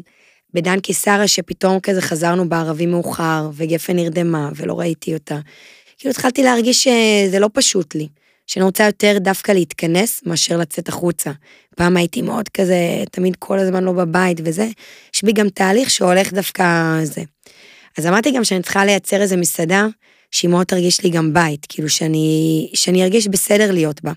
[0.53, 5.39] בדן קיסריה, שפתאום כזה חזרנו בערבי מאוחר, וגפן נרדמה, ולא ראיתי אותה.
[5.97, 8.07] כאילו התחלתי להרגיש שזה לא פשוט לי,
[8.51, 11.31] שאני רוצה יותר דווקא להתכנס מאשר לצאת החוצה.
[11.75, 14.67] פעם הייתי מאוד כזה, תמיד כל הזמן לא בבית וזה,
[15.15, 16.63] יש בי גם תהליך שהולך דווקא
[17.03, 17.21] זה.
[17.97, 19.87] אז אמרתי גם שאני צריכה לייצר איזה מסעדה,
[20.31, 24.11] שהיא מאוד תרגיש לי גם בית, כאילו שאני, שאני ארגיש בסדר להיות בה.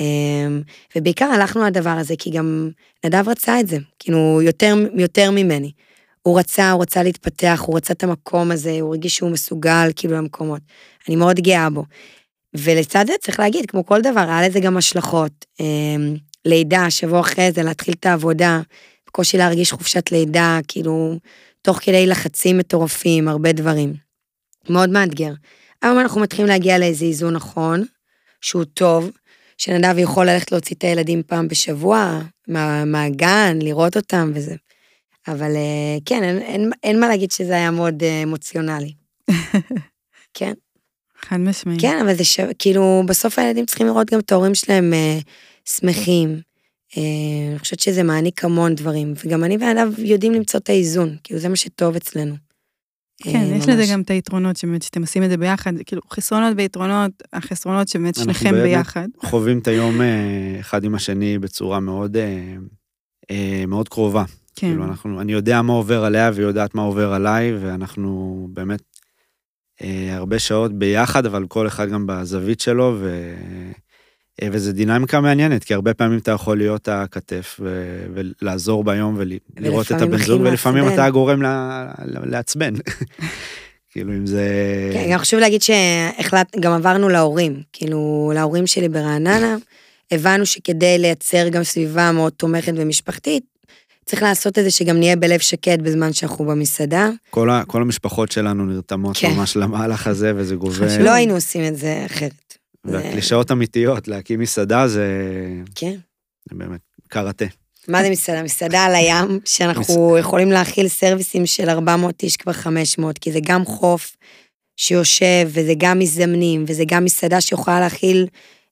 [0.00, 0.62] אמ,
[0.96, 2.70] ובעיקר הלכנו לדבר הזה, כי גם
[3.04, 5.72] נדב רצה את זה, כאילו, יותר, יותר ממני.
[6.22, 10.16] הוא רצה, הוא רצה להתפתח, הוא רצה את המקום הזה, הוא הרגיש שהוא מסוגל, כאילו,
[10.16, 10.60] למקומות.
[11.08, 11.84] אני מאוד גאה בו.
[12.54, 15.44] ולצד זה צריך להגיד, כמו כל דבר, היה לזה גם השלכות.
[15.60, 18.60] אמ, לידה, שבוע אחרי זה, להתחיל את העבודה,
[19.06, 21.18] בקושי להרגיש חופשת לידה, כאילו,
[21.62, 23.94] תוך כדי לחצים מטורפים, הרבה דברים.
[24.68, 25.32] מאוד מאתגר.
[25.82, 27.84] היום אנחנו מתחילים להגיע לאיזה איזון נכון,
[28.40, 29.10] שהוא טוב,
[29.58, 34.54] שנדב יכול ללכת להוציא את הילדים פעם בשבוע, מה, מהגן, לראות אותם וזה.
[35.28, 38.94] אבל אה, כן, אין, אין, אין מה להגיד שזה היה מאוד אה, אמוציונלי.
[40.34, 40.52] כן.
[41.22, 41.80] חד משמעית.
[41.80, 42.40] כן, אבל זה ש...
[42.58, 45.18] כאילו, בסוף הילדים צריכים לראות גם את ההורים שלהם אה,
[45.64, 46.40] שמחים.
[46.96, 47.02] אה,
[47.50, 51.48] אני חושבת שזה מעניק המון דברים, וגם אני ונדב יודעים למצוא את האיזון, כאילו זה
[51.48, 52.34] מה שטוב אצלנו.
[53.22, 56.52] כן, אה, יש לזה גם את היתרונות שבאמת שאתם עושים את זה ביחד, כאילו חסרונות
[56.56, 59.06] ויתרונות, החסרונות שבאמת שניכם ביחד.
[59.14, 62.16] אנחנו חווים את היום אה, אחד עם השני בצורה מאוד,
[63.30, 64.24] אה, מאוד קרובה.
[64.54, 64.66] כן.
[64.66, 68.82] כאילו אנחנו, אני יודע מה עובר עליה והיא יודעת מה עובר עליי, ואנחנו באמת
[70.10, 73.34] הרבה שעות ביחד, אבל כל אחד גם בזווית שלו, ו...
[74.42, 79.92] אה, וזו דינמיקה מעניינת, כי הרבה פעמים אתה יכול להיות הכתף ו- ולעזור ביום ולראות
[79.92, 81.42] את הבן זוג, ולפעמים אתה גורם
[82.04, 82.74] לעצבן.
[83.92, 84.44] כאילו אם זה...
[84.92, 89.56] כן, גם חשוב להגיד שהחלט, גם עברנו להורים, כאילו להורים שלי ברעננה,
[90.10, 93.44] הבנו שכדי לייצר גם סביבה מאוד תומכת ומשפחתית,
[94.10, 97.10] צריך לעשות את זה שגם נהיה בלב שקט בזמן שאנחנו במסעדה.
[97.30, 99.30] כל, ה, כל המשפחות שלנו נרתמות כן.
[99.30, 100.98] ממש למהלך הזה, וזה גובה...
[100.98, 102.54] לא היינו עושים את זה אחרת.
[102.84, 105.06] והקלישאות אמיתיות, להקים מסעדה זה...
[105.74, 105.96] כן.
[106.50, 107.44] זה באמת קראטה.
[107.88, 108.42] מה זה מסעדה?
[108.42, 113.64] מסעדה על הים, שאנחנו יכולים להכיל סרוויסים של 400 איש, כבר 500, כי זה גם
[113.64, 114.16] חוף
[114.76, 118.26] שיושב, וזה גם מזדמנים, וזה גם מסעדה שיכולה להכיל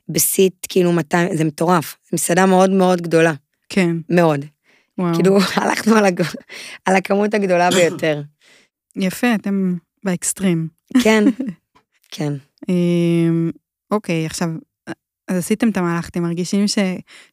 [0.08, 1.96] בסיט, כאילו 200, זה מטורף.
[2.12, 3.32] מסעדה מאוד מאוד גדולה.
[3.68, 3.96] כן.
[4.10, 4.44] מאוד.
[4.98, 5.14] וואו.
[5.14, 6.22] כאילו, הלכנו על, הג...
[6.84, 8.22] על הכמות הגדולה ביותר.
[8.96, 10.68] יפה, אתם באקסטרים.
[11.02, 11.24] כן,
[12.14, 12.32] כן.
[12.68, 13.50] אמ,
[13.90, 14.48] אוקיי, עכשיו,
[15.28, 16.78] אז עשיתם את המהלך, אתם מרגישים ש,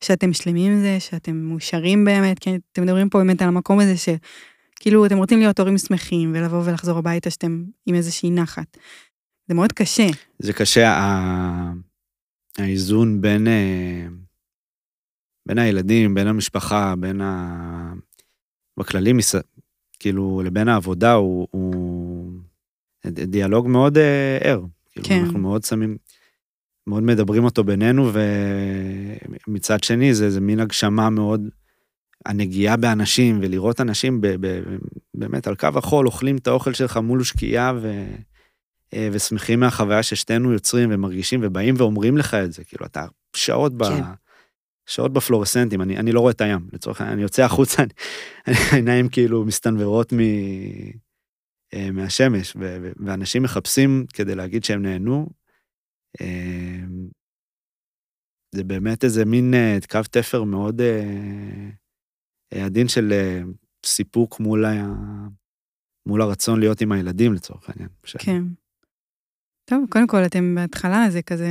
[0.01, 3.93] שאתם שלמים עם זה, שאתם מאושרים באמת, כי אתם מדברים פה באמת על המקום הזה
[3.97, 8.77] שכאילו אתם רוצים להיות הורים שמחים ולבוא ולחזור הביתה שאתם עם איזושהי נחת.
[9.47, 10.07] זה מאוד קשה.
[10.39, 11.01] זה קשה,
[12.57, 14.07] האיזון בין, אה,
[15.45, 17.93] בין הילדים, בין המשפחה, בין ה...
[18.79, 19.13] בכללי,
[19.99, 22.31] כאילו, לבין העבודה הוא, הוא
[23.05, 24.61] דיאלוג מאוד אה, ער.
[24.91, 25.23] כאילו, כן.
[25.23, 25.97] אנחנו מאוד שמים,
[26.87, 28.11] מאוד מדברים אותו בינינו,
[29.47, 31.41] ומצד שני זה, זה מין הגשמה מאוד,
[32.25, 34.61] הנגיעה באנשים, ולראות אנשים ב, ב,
[35.13, 38.05] באמת על קו החול, אוכלים את האוכל שלך מול שקיעה, ו,
[38.93, 43.83] אה, ושמחים מהחוויה ששתינו יוצרים ומרגישים, ובאים ואומרים לך את זה, כאילו, אתה שעות ב...
[43.83, 44.01] כן.
[44.85, 47.83] שעות בפלורסנטים, אני, אני לא רואה את הים, לצורך העניין, אני יוצא החוצה,
[48.71, 50.19] העיניים כאילו מסתנוורות מ...
[51.73, 55.27] אה, מהשמש, ו- ואנשים מחפשים כדי להגיד שהם נהנו,
[56.21, 57.07] אמ,
[58.55, 63.41] זה באמת איזה מין אה, קו תפר מאוד אה, עדין של אה,
[63.85, 64.85] סיפוק מול, ה...
[66.07, 67.89] מול הרצון להיות עם הילדים לצורך העניין.
[68.19, 68.43] כן.
[69.65, 71.47] טוב, קודם כל, אתם בהתחלה, זה כזה,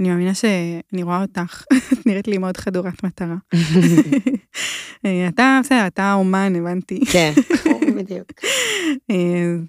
[0.00, 3.36] אני מאמינה שאני רואה אותך, את נראית לי מאוד חדורת מטרה.
[5.06, 7.00] אה, אתה, בסדר, אתה אומן, הבנתי.
[7.12, 7.32] כן,
[7.96, 8.32] בדיוק.
[9.10, 9.16] אה,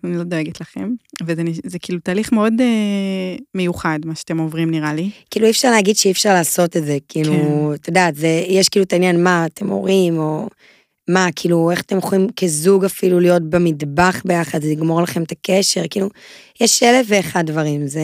[0.03, 0.89] אני לא דואגת לכם.
[1.25, 5.09] וזה כאילו תהליך מאוד אה, מיוחד, מה שאתם עוברים, נראה לי.
[5.31, 7.73] כאילו אי אפשר להגיד שאי אפשר לעשות את זה, כאילו, כן.
[7.73, 8.13] את יודעת,
[8.47, 10.47] יש כאילו את העניין מה אתם הורים, או
[11.09, 15.81] מה, כאילו, איך אתם יכולים כזוג אפילו להיות במטבח ביחד, זה יגמור לכם את הקשר,
[15.89, 16.09] כאילו,
[16.61, 18.01] יש אלף ואחד דברים, זה,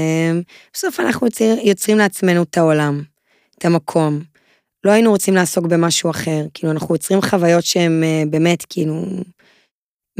[0.73, 3.01] בסוף אנחנו יוצר, יוצרים לעצמנו את העולם,
[3.57, 4.19] את המקום.
[4.83, 9.05] לא היינו רוצים לעסוק במשהו אחר, כאילו, אנחנו יוצרים חוויות שהן אה, באמת, כאילו,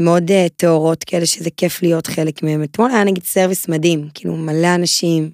[0.00, 2.62] מאוד אה, טהורות כאלה, שזה כיף להיות חלק מהם.
[2.62, 5.30] אתמול היה נגיד סרוויס מדהים, כאילו, מלא אנשים.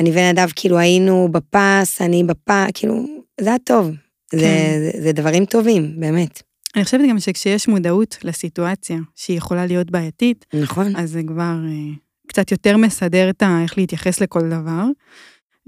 [0.00, 2.94] אני ונדב כאילו היינו בפס, אני בפס, כאילו,
[3.40, 3.90] זה היה טוב.
[4.32, 4.78] זה, כן.
[4.78, 6.51] זה, זה דברים טובים, באמת.
[6.76, 10.96] אני חושבת גם שכשיש מודעות לסיטואציה שהיא יכולה להיות בעייתית, נכון.
[10.96, 11.94] אז זה כבר אה,
[12.26, 13.62] קצת יותר מסדר את ה...
[13.62, 14.84] איך להתייחס לכל דבר.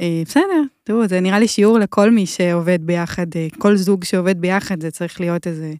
[0.00, 4.40] אה, בסדר, תראו, זה נראה לי שיעור לכל מי שעובד ביחד, אה, כל זוג שעובד
[4.40, 5.74] ביחד, זה צריך להיות איזה...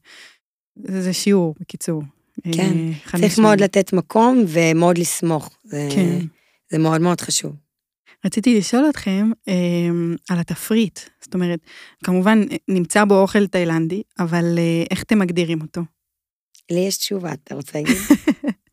[0.77, 2.03] זה שיעור, בקיצור.
[2.47, 2.73] אה, כן,
[3.19, 3.39] צריך.
[3.39, 5.57] מאוד לתת מקום ומאוד לסמוך.
[5.65, 6.19] זה, כן.
[6.71, 7.53] זה מאוד מאוד חשוב.
[8.25, 9.55] רציתי לשאול אתכם אה,
[10.31, 11.01] על התפריט.
[11.21, 11.59] זאת אומרת,
[12.05, 15.81] כמובן, נמצא בו אוכל תאילנדי, אבל אה, איך אתם מגדירים אותו?
[16.71, 17.97] לי יש תשובה, אתה רוצה להגיד?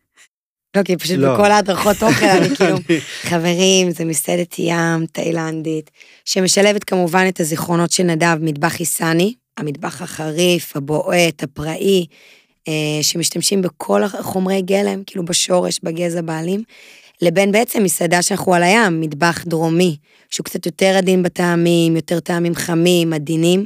[0.78, 1.34] לא, כי פשוט לא.
[1.34, 2.78] בכל ההדרכות אוכל, אני כאילו,
[3.22, 5.92] חברים, זה מסעדת ים תאילנדית,
[6.26, 12.06] שמשלבת כמובן את הזיכרונות של נדב, מטבח איסני, המטבח החריף, הבועט, הפראי,
[12.68, 16.64] אה, שמשתמשים בכל החומרי גלם, כאילו בשורש, בגזע בעלים,
[17.22, 19.98] לבין בעצם מסעדה שאנחנו על הים, מטבח דרומי,
[20.30, 23.66] שהוא קצת יותר עדין בטעמים, יותר טעמים חמים, עדינים.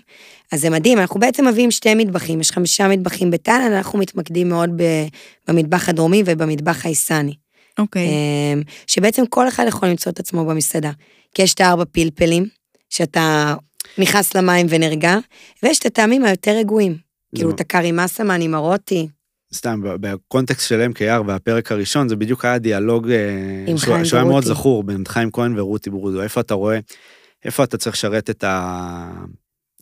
[0.52, 4.70] אז זה מדהים, אנחנו בעצם מביאים שתי מטבחים, יש חמישה מטבחים בתאילנד, אנחנו מתמקדים מאוד
[5.48, 7.34] במטבח הדרומי ובמטבח האיסני.
[7.78, 8.08] אוקיי.
[8.08, 10.92] אמ, שבעצם כל אחד יכול למצוא את עצמו במסעדה.
[11.34, 12.46] כי יש את הארבע פלפלים,
[12.90, 13.56] שאתה
[13.98, 15.18] נכנס למים ונרגע,
[15.64, 16.98] ויש את הטעמים היותר רגועים.
[17.36, 19.08] כאילו את הקארי מסאמן עם הרוטי.
[19.56, 24.44] סתם, בקונטקסט של MKR והפרק הראשון, זה בדיוק היה דיאלוג אה, שהוא- היה מאוד.
[24.44, 26.22] זכור בין חיים כהן ורותי ברודו.
[26.22, 26.80] איפה אתה רואה,
[27.46, 29.12] איפה אתה צריך לשרת את, ה,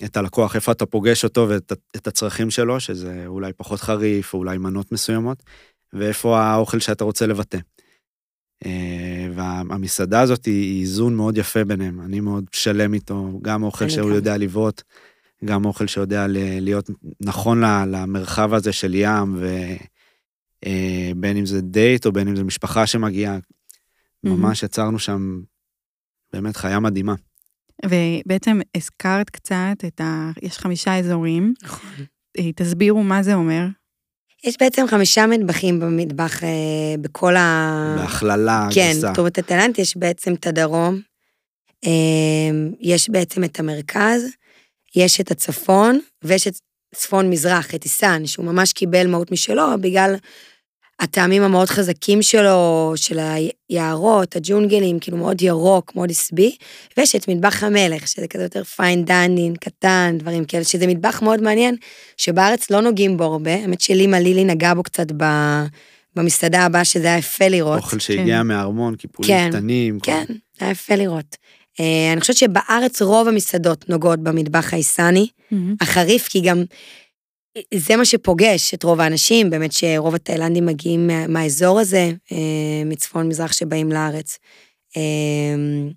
[0.05, 4.57] את הלקוח, איפה אתה פוגש אותו ואת הצרכים שלו, שזה אולי פחות חריף, או אולי
[4.57, 5.43] מנות מסוימות,
[5.93, 7.57] ואיפה האוכל שאתה רוצה לבטא.
[8.65, 14.11] אה, והמסעדה הזאת היא איזון מאוד יפה ביניהם, אני מאוד שלם איתו, גם אוכל שהוא.
[14.11, 14.81] יודע לבעוט,
[15.45, 16.89] גם אוכל שיודע ל- להיות
[17.21, 19.43] נכון ל- למרחב הזה של ים,
[20.65, 23.37] ובין אם זה דייט או בין אם זה משפחה שמגיעה.
[24.23, 25.41] ממש יצרנו שם
[26.33, 27.15] באמת חיה מדהימה.
[27.85, 30.31] ובעצם הזכרת קצת את ה...
[30.41, 31.53] יש חמישה אזורים.
[31.63, 31.89] נכון.
[32.39, 33.65] אה, תסבירו מה זה אומר.
[34.43, 36.49] יש בעצם חמישה מטבחים במטבח, אה,
[37.01, 37.95] בכל ה...
[37.99, 39.07] בהכללה כן, גסה.
[39.07, 40.99] זאת אומרת, התאילנד יש בעצם את הדרום,
[41.85, 41.91] אה,
[42.79, 44.23] יש בעצם את המרכז,
[44.95, 46.53] יש את הצפון, ויש את
[46.95, 50.15] צפון-מזרח, את איסן, שהוא ממש קיבל מהות משלו, בגלל
[50.99, 53.19] הטעמים המאוד חזקים שלו, של
[53.69, 56.55] היערות, הג'ונגלים, כאילו מאוד ירוק, מאוד עשבי,
[56.97, 61.41] ויש את מטבח המלך, שזה כזה יותר fine dining, קטן, דברים כאלה, שזה מטבח מאוד
[61.41, 61.75] מעניין,
[62.17, 65.23] שבארץ לא נוגעים בו הרבה, האמת שלימה לילי נגעה בו קצת ב...
[66.15, 67.77] במסעדה הבאה, שזה היה יפה לראות.
[67.79, 68.47] אוכל שהגיע כן.
[68.47, 69.99] מהארמון, קיפולים כן, קטנים.
[69.99, 70.25] כל- כן,
[70.59, 71.37] היה יפה לראות.
[71.79, 75.27] אה, אני חושבת שבארץ רוב המסעדות נוגעות במטבח האיסני,
[75.81, 76.63] החריף, כי גם
[77.73, 82.37] זה מה שפוגש את רוב האנשים, באמת שרוב התאילנדים מגיעים מה, מהאזור הזה, אה,
[82.85, 84.37] מצפון מזרח שבאים לארץ.
[84.97, 85.91] אה,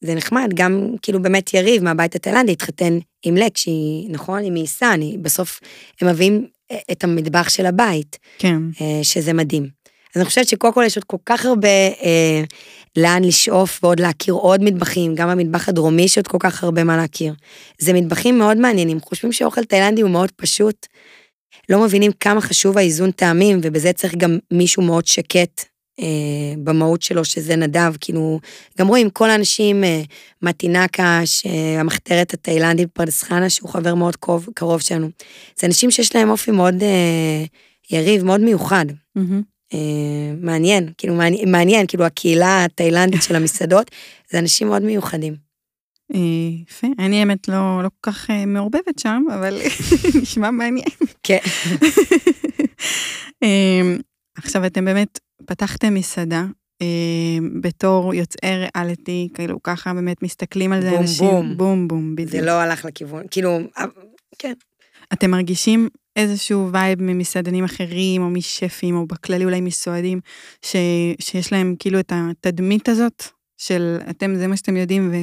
[0.00, 5.18] זה נחמד, גם כאילו באמת יריב מהבית התאילנדי התחתן עם לק, שהיא, נכון, היא מאיסני,
[5.22, 5.60] בסוף
[6.00, 6.46] הם מביאים
[6.92, 8.18] את המטבח של הבית.
[8.38, 8.58] כן.
[9.02, 9.62] שזה מדהים.
[10.14, 11.68] אז אני חושבת שקודם כל יש עוד כל כך הרבה
[12.96, 16.96] לאן לשאוף ועוד להכיר עוד מטבחים, גם המטבח הדרומי יש עוד כל כך הרבה מה
[16.96, 17.34] להכיר.
[17.78, 20.86] זה מטבחים מאוד מעניינים, חושבים שאוכל תאילנדי הוא מאוד פשוט,
[21.68, 25.64] לא מבינים כמה חשוב האיזון טעמים, ובזה צריך גם מישהו מאוד שקט
[26.00, 28.40] אה, במהות שלו, שזה נדב, כאילו,
[28.78, 30.02] גם רואים כל האנשים, אה,
[30.42, 31.20] מטינקה,
[31.78, 35.08] המחתרת התאילנדית פרדס חנה, שהוא חבר מאוד קרוב, קרוב שלנו.
[35.60, 37.44] זה אנשים שיש להם אופי מאוד אה,
[37.90, 38.86] יריב, מאוד מיוחד.
[39.16, 39.51] מהמם.
[39.74, 39.78] אה,
[40.40, 43.90] מעניין, כאילו מעניין, מעניין, כאילו הקהילה התאילנדית של המסעדות,
[44.30, 45.52] זה אנשים מאוד מיוחדים.
[46.14, 46.18] אה,
[46.68, 46.86] יפה.
[46.98, 49.60] אני האמת לא לא כל כך אה, מעורבבת שם, אבל
[50.22, 50.86] נשמע מעניין.
[51.22, 51.38] כן.
[53.42, 53.96] אה,
[54.36, 56.44] עכשיו, אתם באמת פתחתם מסעדה.
[57.60, 61.56] בתור יוצאי ריאליטי, כאילו ככה באמת מסתכלים על זה בום, אנשים, בום.
[61.56, 62.30] בום בום, בדיוק.
[62.30, 63.58] זה לא הלך לכיוון, כאילו,
[64.38, 64.52] כן.
[65.12, 70.20] אתם מרגישים איזשהו vibe ממסעדנים אחרים, או משפים, או בכללי אולי מסועדים,
[70.64, 70.76] ש,
[71.20, 73.22] שיש להם כאילו את התדמית הזאת,
[73.58, 75.16] של אתם, זה מה שאתם יודעים, ו...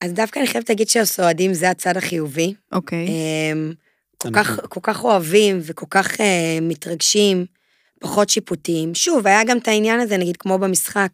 [0.00, 2.54] אז דווקא אני חייבת להגיד שהסועדים זה הצד החיובי.
[2.72, 3.06] אוקיי.
[3.08, 3.72] אמ,
[4.18, 7.44] כל אנחנו- כך, כל כך אוהבים וכל כך אה, מתרגשים,
[8.00, 8.94] פחות שיפוטיים.
[8.94, 11.10] שוב, היה גם את העניין הזה, נגיד כמו במשחק,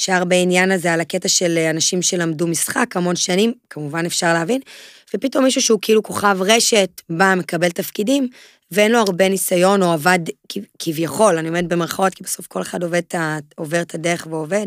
[0.00, 4.32] שהיה הרבה עניין הזה על הקטע של אה, אנשים שלמדו משחק המון שנים, כמובן אפשר
[4.32, 4.60] להבין,
[5.14, 8.28] ופתאום מישהו שהוא כאילו כוכב רשת, בא, מקבל תפקידים,
[8.70, 10.18] ואין לו הרבה ניסיון, או עבד
[10.78, 13.02] כביכול, אני אומרת במרכאות, כי בסוף כל אחד עובד,
[13.56, 14.66] עובר את הדרך ועובד,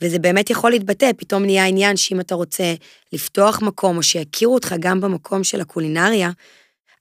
[0.00, 2.74] וזה באמת יכול להתבטא, פתאום נהיה עניין שאם אתה רוצה
[3.12, 6.30] לפתוח מקום, או שיכירו אותך גם במקום של הקולינריה,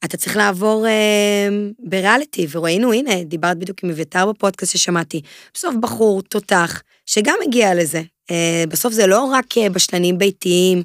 [0.06, 1.50] אתה צריך לעבור אה,
[1.80, 5.22] בריאליטי, וראינו, הנה, דיברת בדיוק עם אביתר בפודקאסט ששמעתי,
[5.54, 6.82] בסוף בחור תותח,
[7.14, 8.02] שגם הגיע לזה.
[8.32, 10.84] אה, בסוף זה לא רק אה, בשלנים ביתיים,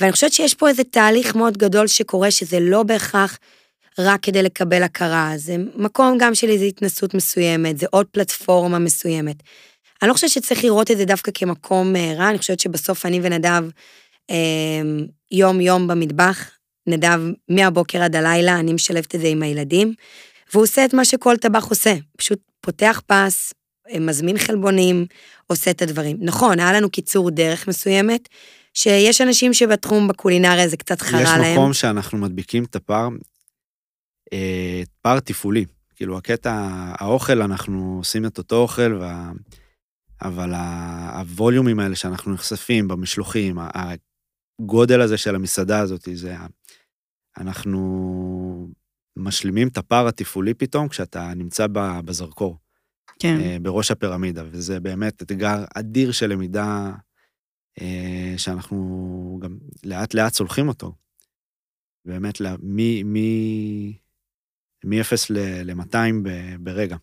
[0.00, 3.38] ואני חושבת שיש פה איזה תהליך מאוד גדול שקורה, שזה לא בהכרח
[3.98, 9.36] רק כדי לקבל הכרה, זה מקום גם של איזו התנסות מסוימת, זה עוד פלטפורמה מסוימת.
[10.02, 13.20] אני לא חושבת שצריך לראות את זה דווקא כמקום אה, רע, אני חושבת שבסוף אני
[13.22, 13.64] ונדב
[15.32, 16.50] יום-יום במטבח,
[16.86, 19.94] נדב מהבוקר עד הלילה, אני משלבת את זה עם הילדים,
[20.52, 23.52] והוא עושה את מה שכל טבח עושה, פשוט פותח פס,
[24.00, 25.06] מזמין חלבונים,
[25.46, 26.16] עושה את הדברים.
[26.20, 28.28] נכון, היה לנו קיצור דרך מסוימת,
[28.74, 31.52] שיש אנשים שבתחום בקולינריה זה קצת חרה יש להם.
[31.52, 33.08] מקום שאנחנו מדביקים את הפער,
[34.32, 35.64] אה, פער תפעולי.
[35.96, 36.68] כאילו, הקטע,
[36.98, 39.30] האוכל, אנחנו עושים את אותו אוכל, וה...
[40.22, 43.58] אבל ה- הווליומים האלה שאנחנו נחשפים במשלוחים,
[44.60, 46.34] הגודל הזה של המסעדה הזאת, זה...
[47.38, 48.68] אנחנו
[49.16, 51.66] משלימים את הפער התפעולי פתאום כשאתה נמצא
[52.04, 52.56] בזרקור,
[53.20, 53.40] כן.
[53.40, 56.92] אה, בראש הפירמידה, וזה באמת אתגר אדיר של למידה,
[57.80, 60.92] אה, שאנחנו גם לאט לאט צולחים אותו.
[62.04, 63.92] באמת, ל- מ- מ-
[64.84, 65.96] מ-0 ל-200
[66.60, 66.96] ברגע.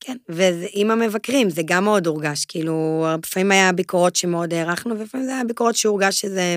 [0.00, 5.34] כן, ועם המבקרים זה גם מאוד הורגש, כאילו, לפעמים היה ביקורות שמאוד הערכנו, ולפעמים זה
[5.34, 6.56] היה ביקורות שהורגש שזה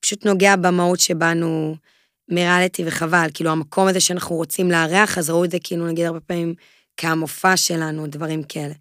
[0.00, 1.76] פשוט נוגע במהות שבאנו
[2.30, 6.20] מריאליטי וחבל, כאילו המקום הזה שאנחנו רוצים לארח, אז ראו את זה כאילו נגיד הרבה
[6.20, 6.54] פעמים
[6.96, 8.74] כהמופע שלנו, דברים כאלה.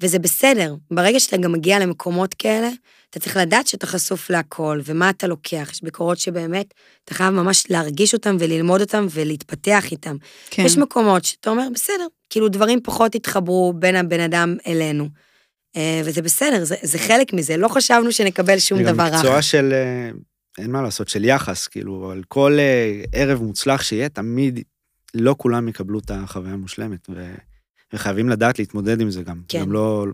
[0.00, 2.68] וזה בסדר, ברגע שאתה גם מגיע למקומות כאלה,
[3.10, 5.68] אתה צריך לדעת שאתה חשוף להכל, ומה אתה לוקח.
[5.72, 6.74] יש ביקורות שבאמת,
[7.04, 10.16] אתה חייב ממש להרגיש אותם וללמוד אותם ולהתפתח איתם.
[10.50, 10.62] כן.
[10.66, 15.08] יש מקומות שאתה אומר, בסדר, כאילו דברים פחות התחברו בין הבן אדם אלינו.
[15.76, 19.16] אה, וזה בסדר, זה, זה חלק מזה, לא חשבנו שנקבל שום זה גם דבר רע.
[19.16, 20.10] מקצוע של, אה,
[20.58, 24.60] אין מה לעשות, של יחס, כאילו, על כל אה, ערב מוצלח שיהיה, תמיד
[25.14, 27.34] לא כולם יקבלו את החוויה המושלמת, ו...
[27.92, 29.42] וחייבים לדעת להתמודד עם זה גם.
[29.48, 29.60] כן.
[29.60, 30.06] גם לא,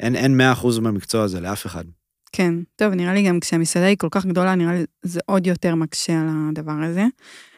[0.00, 1.84] אין, אין 100% במקצוע הזה לאף אחד.
[2.32, 2.54] כן.
[2.76, 6.20] טוב, נראה לי גם כשהמסעדה היא כל כך גדולה, נראה לי זה עוד יותר מקשה
[6.20, 7.04] על הדבר הזה.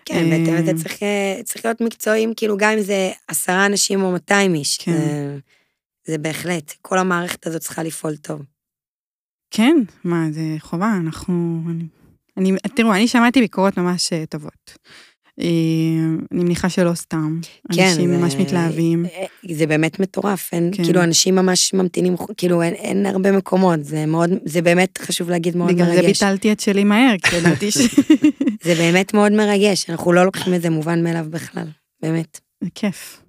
[0.04, 4.02] כן, בהתאם אה, לזה צריך, אה, צריך להיות מקצועיים, כאילו גם אם זה עשרה אנשים
[4.02, 4.78] או 200 איש.
[4.78, 4.92] כן.
[4.92, 5.38] זה,
[6.06, 8.42] זה בהחלט, כל המערכת הזאת צריכה לפעול טוב.
[9.50, 11.62] כן, מה, זה חובה, אנחנו...
[11.66, 11.84] אני,
[12.36, 14.78] אני, תראו, אני שמעתי ביקורות ממש אה, טובות.
[15.40, 15.46] אה,
[16.32, 17.40] אני מניחה שלא סתם.
[17.72, 19.06] כן, אנשים זה- ממש מתלהבים.
[19.06, 19.24] אה,
[19.54, 20.84] זה באמת מטורף, אין, כן.
[20.84, 25.56] כאילו אנשים ממש ממתינים, כאילו אין, אין הרבה מקומות, זה מאוד, זה באמת חשוב להגיד
[25.56, 26.22] מאוד בגלל זה מרגש.
[26.22, 27.76] ביטלתי את שלי מהר, כי ידעתי ש...
[28.64, 31.66] זה באמת מאוד מרגש, אנחנו לא לוקחים את זה מובן מאליו בכלל,
[32.02, 32.40] באמת.
[32.64, 33.21] זה כיף.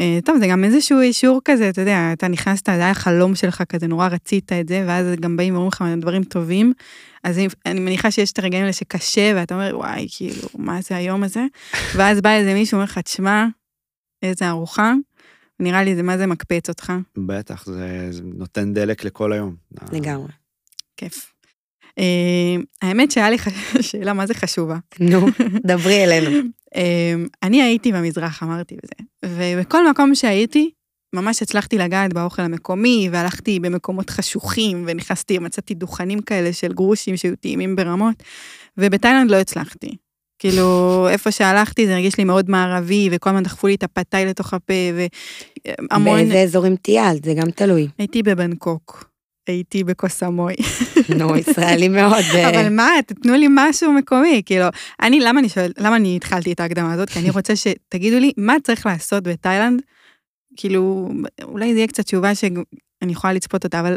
[0.00, 3.62] אה, טוב, זה גם איזשהו אישור כזה, אתה יודע, אתה נכנסת, זה היה חלום שלך
[3.68, 6.72] כזה, נורא רצית את זה, ואז גם באים ואומרים לך דברים טובים.
[7.24, 10.96] אז אני- אני מניחה שיש את הרגעים האלה שקשה, ואתה אומר, וואי, כאילו, מה זה
[10.96, 11.44] היום הזה?
[11.96, 13.46] ואז בא איזה מישהו, אומר לך, תשמע,
[14.22, 14.92] איזה ארוחה,
[15.60, 19.56] נראה לי זה מה זה מקפץ אותך, בטח, זה, זה נותן דלק לכל היום.
[19.92, 20.28] לגמרי.
[20.96, 21.32] כיף.
[21.98, 22.04] אה,
[22.82, 23.36] האמת שהיה לי
[23.80, 24.76] שאלה מה זה חשובה.
[25.00, 25.26] נו,
[25.66, 26.30] דברי אלינו.
[26.76, 29.06] אמ, אני הייתי במזרח, אמרתי בזה,
[29.36, 30.70] ובכל מקום שהייתי,
[31.14, 37.36] ממש הצלחתי לגעת באוכל המקומי, והלכתי במקומות חשוכים, ונכנסתי, מצאתי דוכנים כאלה של גרושים שהיו
[37.36, 38.22] טעימים ברמות,
[38.78, 39.96] ובתאילנד לא הצלחתי.
[40.38, 44.54] כאילו, איפה שהלכתי זה הרגיש לי מאוד מערבי, וכל הזמן דחפו לי את הפתאי לתוך
[44.54, 44.74] הפה,
[45.90, 46.18] והמון...
[46.18, 47.88] באיזה אזורים טיילת, זה גם תלוי.
[47.98, 49.09] הייתי בבנקוק,
[49.46, 50.54] הייתי בקוסמוי.
[51.18, 52.24] נו, ישראלי מאוד.
[52.34, 54.64] אה, אבל מה, תתנו לי משהו מקומי, כאילו,
[55.02, 57.10] אני, למה אני שואלת, למה אני התחלתי את ההקדמה הזאת?
[57.10, 59.82] כי אני רוצה שתגידו לי מה צריך לעשות בתאילנד,
[60.56, 61.10] כאילו,
[61.42, 62.62] אולי זה יהיה קצת תשובה שאני
[63.12, 63.96] יכולה לצפות אותה, אבל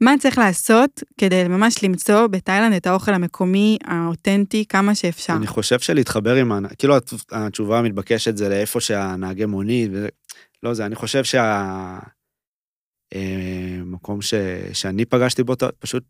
[0.00, 5.32] מה צריך לעשות כדי ממש למצוא בתאילנד את האוכל המקומי, האותנטי, כמה שאפשר?
[5.36, 10.08] אני חושב שלהתחבר עם, כאילו הת- התשובה המתבקשת זה לאיפה שהנהגי מונית, וזה-
[10.62, 11.24] לא זה, אני חושב
[13.12, 14.34] שהמקום ש,
[14.72, 16.04] שאני פגשתי בו, פשוט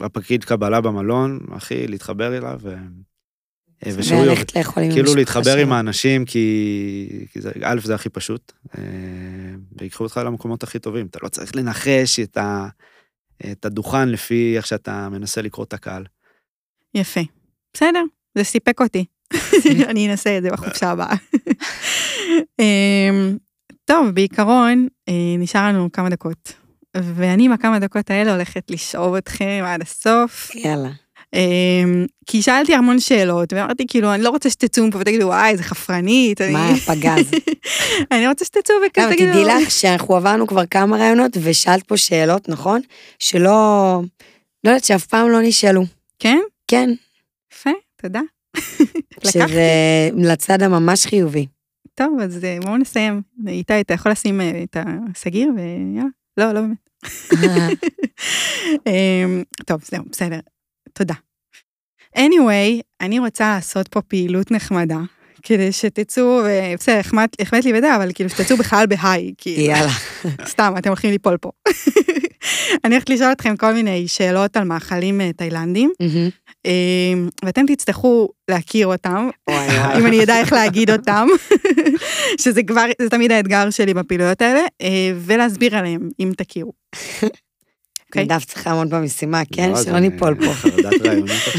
[0.00, 2.74] הפקיד קבלה במלון, אחי, להתחבר אליו, ו...
[3.86, 4.24] אה, ושהוא
[4.56, 5.72] לאכול עם כאילו להתחבר עם.
[5.72, 8.82] האנשים, כי, כי זה, א', זה הכי פשוט, אה,
[9.78, 11.06] ויקחו אותך למקומות הכי טובים.
[11.06, 12.68] אתה לא צריך לנחש את, ה,
[13.52, 16.04] את הדוכן לפי איך שאתה מנסה לקרוא את הקהל.
[16.94, 17.20] יפה.
[17.74, 18.02] בסדר,
[18.34, 19.04] זה סיפק אותי.
[19.90, 21.14] אני אנסה את זה בחופשה הבאה.
[23.86, 26.52] טוב, בעיקרון, אה, נשאר לנו כמה דקות.
[26.96, 30.54] ואני בכמה דקות האלה הולכת לשאוב אתכם עד הסוף.
[30.54, 30.88] יאללה.
[31.34, 35.62] אמ, כי שאלתי המון שאלות, ואמרתי כאילו, אני לא רוצה שתצאו מפה ותגידו, וואי, איזה
[35.62, 36.40] חפרנית.
[36.40, 37.30] אני- מה הפגז?
[38.12, 39.32] אני רוצה שתצאו וכזה תגידו.
[39.32, 42.80] תדעי לך שאנחנו עברנו כבר כמה רעיונות ושאלת פה שאלות, נכון?
[43.18, 44.00] שלא,
[44.64, 45.82] לא יודעת שאף פעם לא נשאלו.
[46.18, 46.38] כן?
[46.68, 46.90] כן,
[47.52, 47.70] יפה,
[48.02, 48.20] תודה.
[49.30, 49.68] שזה
[50.16, 51.46] לצד הממש חיובי.
[51.96, 53.22] טוב, אז אה, בואו נסיים.
[53.46, 56.10] איתי, אתה יכול לשים אה, את הסגיר ויאללה.
[56.36, 56.90] לא, לא באמת.
[58.86, 60.40] אמ, טוב, זהו, בסדר.
[60.92, 61.14] תודה.
[62.18, 64.98] anyway, אני רוצה לעשות פה פעילות נחמדה,
[65.48, 66.42] כדי שתצאו,
[66.78, 69.92] בסדר, החמאת החמאת לי בזה, אבל כאילו שתצאו בכלל בהיי, כאילו, יאללה.
[70.46, 71.50] סתם, אתם הולכים ליפול פה.
[72.84, 75.92] אני הולכת לשאול אתכם כל מיני שאלות על מאכלים אה, תאילנדים.
[76.64, 79.28] אמ, ואתם תצטרכו להכיר אותם.
[79.98, 81.28] אם אני אדע איך להגיד אותם,
[82.40, 86.72] שזה כבר, זה תמיד האתגר שלי בפעילויות האלה, אה, ולהסביר עליהם, אם תכירו.
[88.08, 88.24] אוקיי.
[88.24, 89.70] נדב צריך לעמוד במשימה, כן?
[89.70, 90.68] לא, שלא ניפול פה.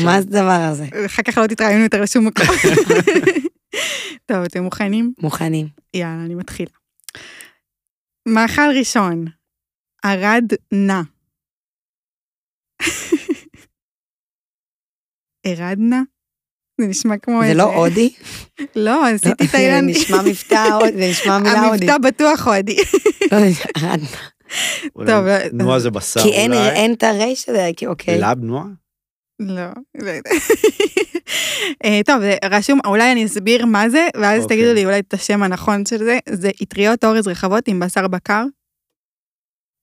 [0.04, 0.86] מה זה הדבר הזה?
[1.06, 2.46] אחר כך לא תתראיינו יותר לשום מקום.
[4.26, 5.14] טוב, אתם מוכנים?
[5.20, 5.68] מוכנים.
[5.94, 6.70] יאללה, אני מתחילה.
[8.28, 9.26] מאכל ראשון,
[10.04, 11.02] ערד נע.
[15.46, 16.02] ערד נע?
[16.82, 17.58] זה נשמע כמו זה איזה...
[17.58, 18.14] לא הודי?
[18.60, 19.80] לא, לא, עשיתי זה.
[19.82, 21.90] נשמע מבטא הודי, זה נשמע מילה הודית.
[21.90, 22.76] המבטא בטוח הודי.
[23.32, 23.38] לא,
[23.76, 24.00] ערד.
[24.96, 26.94] אולי טוב, נועה זה בשר כי אין- אולי.
[26.94, 28.20] את הרייש הזה, אוקיי.
[28.20, 28.66] לאב נועה?
[29.40, 29.62] לא,
[30.02, 30.12] לא.
[31.86, 34.58] אה, טוב, זה רשום, אולי אני אסביר מה זה, ואז אוקיי.
[34.58, 36.20] תגידו לי אולי את השם הנכון של זה.
[36.30, 38.44] זה אטריות אורז רחבות עם בשר בקר.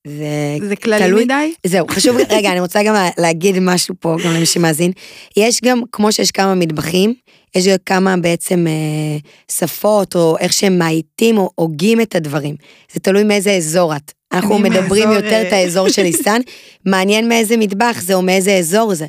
[0.07, 0.25] זה
[0.67, 1.53] זה כללי תלוי- מדי.
[1.65, 4.91] זהו, חשוב, רגע, אני רוצה גם להגיד משהו פה, גם למי שמאזין.
[5.37, 7.13] יש גם, כמו שיש כמה מטבחים,
[7.55, 9.17] יש גם כמה בעצם אה,
[9.51, 12.55] שפות, או איך שהם מאייתים או הוגים את הדברים.
[12.93, 14.11] זה תלוי מאיזה אזור את.
[14.33, 16.41] אנחנו מדברים מאזור, יותר אה, את האזור של ליסן,
[16.85, 19.05] מעניין מאיזה מטבח זה או מאיזה אזור זה.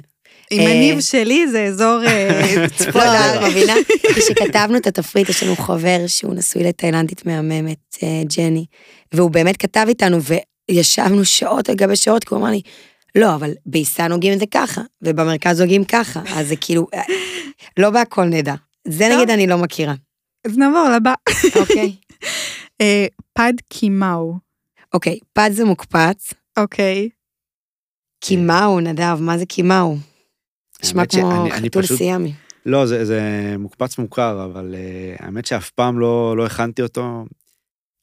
[0.50, 3.42] עם אה, הניב שלי זה אזור אה, צפון לא, הארץ.
[3.42, 3.74] את מבינה?
[4.14, 8.64] כשכתבנו את התפריט, יש לנו חבר שהוא נשוי לתאילנדית מהממת, אה, ג'ני,
[9.12, 10.18] והוא באמת כתב איתנו,
[10.70, 12.60] וישבנו שעות על גבי שעות, כי הוא אמר לי,
[13.14, 16.86] לא, אבל בעיסן הוגים את זה ככה, ובמרכז הוגים ככה, אז זה כאילו,
[17.76, 18.54] לא בהכל נדע.
[18.88, 19.08] זה.
[19.08, 19.94] נגיד אני לא מכירה,
[20.46, 21.14] אז נעבור לבא.
[21.56, 21.92] אוקיי?
[23.36, 24.34] פד קימאו.
[24.94, 27.08] אוקיי, פד זה מוקפץ, אוקיי.
[28.20, 29.96] קימאו, נדב, מה זה קימאו?
[30.84, 32.32] נשמע כמו חתול סיאמי.
[32.66, 33.20] לא, זה, זה
[33.58, 37.24] מוקפץ מוכר, אבל uh, האמת שאף פעם לא, לא הכנתי אותו,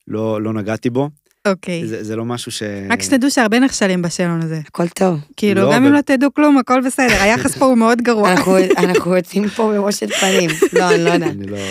[0.08, 1.10] לא, לא נגעתי בו.
[1.48, 1.88] אוקיי.
[1.88, 2.64] זה, זה לא משהו ש...
[2.90, 4.60] רק שתדעו שהרבה נכשלים בשאלון הזה.
[4.68, 5.20] הכל טוב.
[5.38, 7.22] כאילו, לא, גם אם אבל- לא תדעו כלום, הכל בסדר.
[7.22, 8.32] היחס פה הוא מאוד גרוע.
[8.32, 10.50] אנחנו- אנחנו יוצאים פה בראשת פנים.
[10.74, 11.32] לא, אני לא יודעת.
[11.32, 11.58] אני לא...
[11.58, 11.64] לא.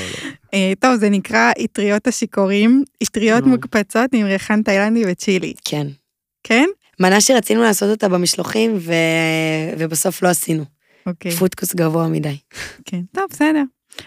[0.54, 3.44] אה, טוב, זה נקרא אטריות השיכורים, אטריות.
[3.46, 5.54] מוקפצות עם ריחן תאילנדי וצ'ילי.
[5.64, 5.86] כן.
[6.44, 6.66] כן?
[7.00, 8.92] מנה שרצינו לעשות אותה במשלוחים, ו...
[9.78, 10.64] ובסוף לא עשינו.
[11.06, 11.30] אוקיי.
[11.30, 12.38] פודקוס גבוה מדי.
[12.84, 13.62] כן, טוב, בסדר.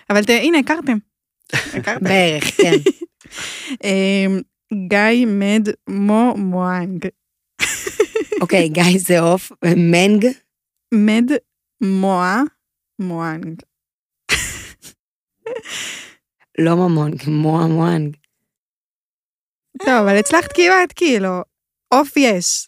[0.10, 0.98] אבל ת- הנה, הכרתם.
[1.80, 2.04] הכרתם.
[2.06, 2.72] בערך, כן.
[3.84, 4.42] אמ,
[4.88, 7.06] גיא מד מו מואנג.
[8.42, 10.26] אוקיי, גיא זה עוף, מנג,
[10.94, 11.32] מד
[11.82, 12.42] מואה
[13.00, 13.62] מואנג.
[16.60, 18.16] לא ממון, מואה מואנג.
[19.80, 21.30] טוב, אבל הצלחת כמעט, כאילו.
[21.94, 22.68] עוף יש.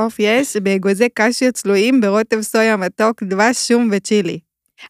[0.00, 4.38] עוף יש באגוזי קשיו צלויים ברוטב סויה מתוק, דבש, שום וצ'ילי.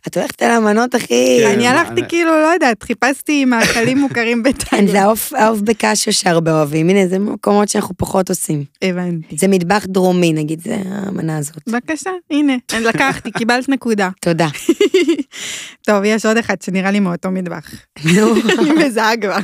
[0.07, 1.41] את הולכת על המנות הכי...
[1.43, 1.51] כן.
[1.55, 4.91] אני הלכתי כאילו, לא יודעת, חיפשתי מאכלים מוכרים כן, בתאילנד.
[4.91, 6.89] זה העוף העוף בקשיו שהרבה אוהבים.
[6.89, 8.65] הנה, זה מקומות שאנחנו פחות עושים.
[8.83, 9.37] הבנתי.
[9.37, 11.69] זה מטבח דרומי, נגיד, זה המנה הזאת.
[11.69, 14.09] בבקשה, הנה, אני לקחתי, קיבלת נקודה.
[14.21, 14.49] תודה.
[15.87, 17.71] טוב, יש עוד אחד שנראה לי מאותו מטבח.
[18.05, 19.39] נו, אני מזהה כבר.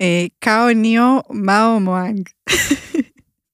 [0.00, 2.28] אה, ข้าวเหนียวมะม่วง.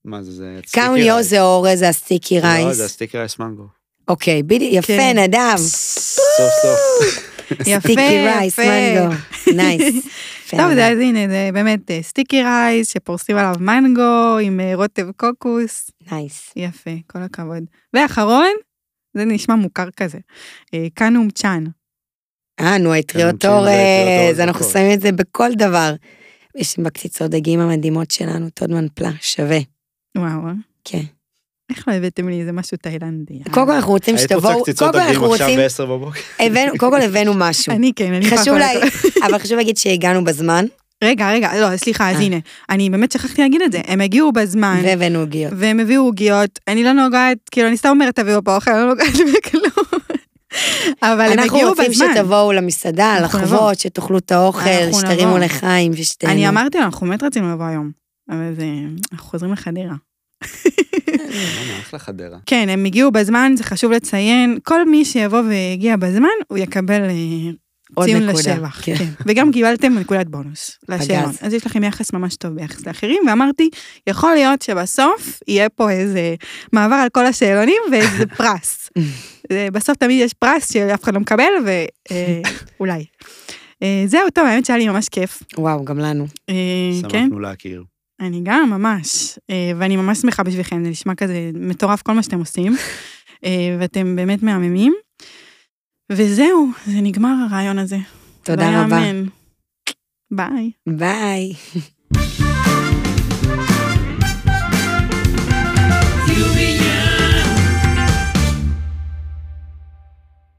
[0.05, 0.59] מה זה, זה...
[0.67, 1.27] sticky rice.
[1.29, 2.79] זה אורז, זה ה sticky לא, זה rice.
[2.79, 3.63] ה sticky rice מנגו.
[4.07, 5.19] אוקיי, בדיוק, יפה, כן.
[5.19, 5.57] נדב.
[5.57, 6.79] סוף סוף.
[7.67, 8.59] יפה, sticky rice.
[8.59, 9.13] מנגו.
[9.61, 10.05] nice.
[10.51, 10.73] טוב.
[10.73, 15.91] זה- אז הנה, זה באמת אה, sticky rice שפורסים עליו מנגו עם אה, רוטב קוקוס.
[16.11, 16.51] nice.
[16.55, 17.63] יפה, כל הכבוד.
[17.93, 18.51] ואחרון,
[19.17, 20.17] זה נשמע מוכר כזה,
[20.73, 21.63] אה, קאנום צ'אן.
[22.59, 24.71] אה, נו, האטריות זה אטריות אורז, אנחנו בכל.
[24.73, 25.93] שמים את זה בכל דבר.
[26.57, 29.57] יש בקציצות דגים המדהימות שלנו, טודמן פלה, שווה.
[30.15, 30.51] וואו, אה?
[30.83, 31.01] כן.
[31.71, 33.39] איך לא הבאתם לי איזה משהו תאילנדי?
[33.51, 36.19] קודם כל אנחנו רוצים היית רוצה שתבואו, קציצות קודם כל אנחנו עכשיו רוצים, בעשר בבוקר?
[36.39, 37.73] הבאנו- קודם כל הבאנו משהו.
[37.73, 38.67] אני כן, אני חשוב לה...
[39.25, 40.65] אבל חשוב להגיד שהגענו בזמן,
[41.03, 42.21] רגע, רגע, לא, סליחה, אז אה.
[42.21, 42.37] הנה,
[42.69, 45.53] אני באמת שכחתי להגיד את זה, הם הגיעו בזמן, והבאנו עוגיות.
[45.57, 48.89] והם הביאו עוגיות, אני לא נוגעת, כאילו, אני סתם אומרת תביאו פה אוכל, אני לא
[48.89, 49.07] נוגעת
[49.37, 49.99] בכלום.
[51.01, 52.07] אבל הם אנחנו הגיעו רוצים בזמן.
[52.15, 53.55] שתבואו למסעדה, אנחנו נבוא.
[53.57, 55.37] לחוות, שתאכלו את האוכל, אנחנו שתרימו.
[55.37, 56.33] לחיים ושתהנו.
[56.33, 57.91] אני אמרתי לו, אנחנו באמת רצינו לבוא היום,
[58.29, 58.65] אבל זה,
[59.11, 59.95] אנחנו חוזרים לחדרה.
[61.07, 62.37] למה, אחלה חדרה.
[62.45, 68.05] כן, הם הגיעו בזמן, זה חשוב לציין, כל מי שיבוא ויגיע בזמן, הוא יקבל אה,
[68.05, 68.81] ציון לשבח.
[68.83, 68.95] כן.
[68.95, 69.09] כן.
[69.25, 71.31] וגם קיבלתם נקודת בונוס לשאלון.
[71.41, 73.69] אז יש לכם יחס ממש טוב ביחס לאחרים, ואמרתי,
[74.07, 76.35] יכול להיות שבסוף יהיה פה איזה
[76.73, 78.89] מעבר על כל השאלונים ואיזה פרס.
[79.51, 81.51] אה, בסוף תמיד יש פרס שאף אחד לא מקבל,
[82.79, 83.05] ואולי.
[84.05, 85.43] זהו, טוב, האמת שהיה לי ממש כיף.
[85.57, 86.27] וואו, גם לנו.
[86.49, 87.83] אה, כן, שמחנו להכיר.
[88.19, 89.39] אני גם, ממש.
[89.49, 92.75] אה, ואני ממש שמחה בשבילכם, זה נשמע כזה מטורף כל מה שאתם עושים.
[93.45, 94.93] אה, ואתם באמת מהממים.
[96.11, 97.97] וזהו, זה נגמר הרעיון הזה.
[98.43, 98.99] תודה רבה.
[100.31, 100.71] ביי.
[100.89, 101.53] ביי.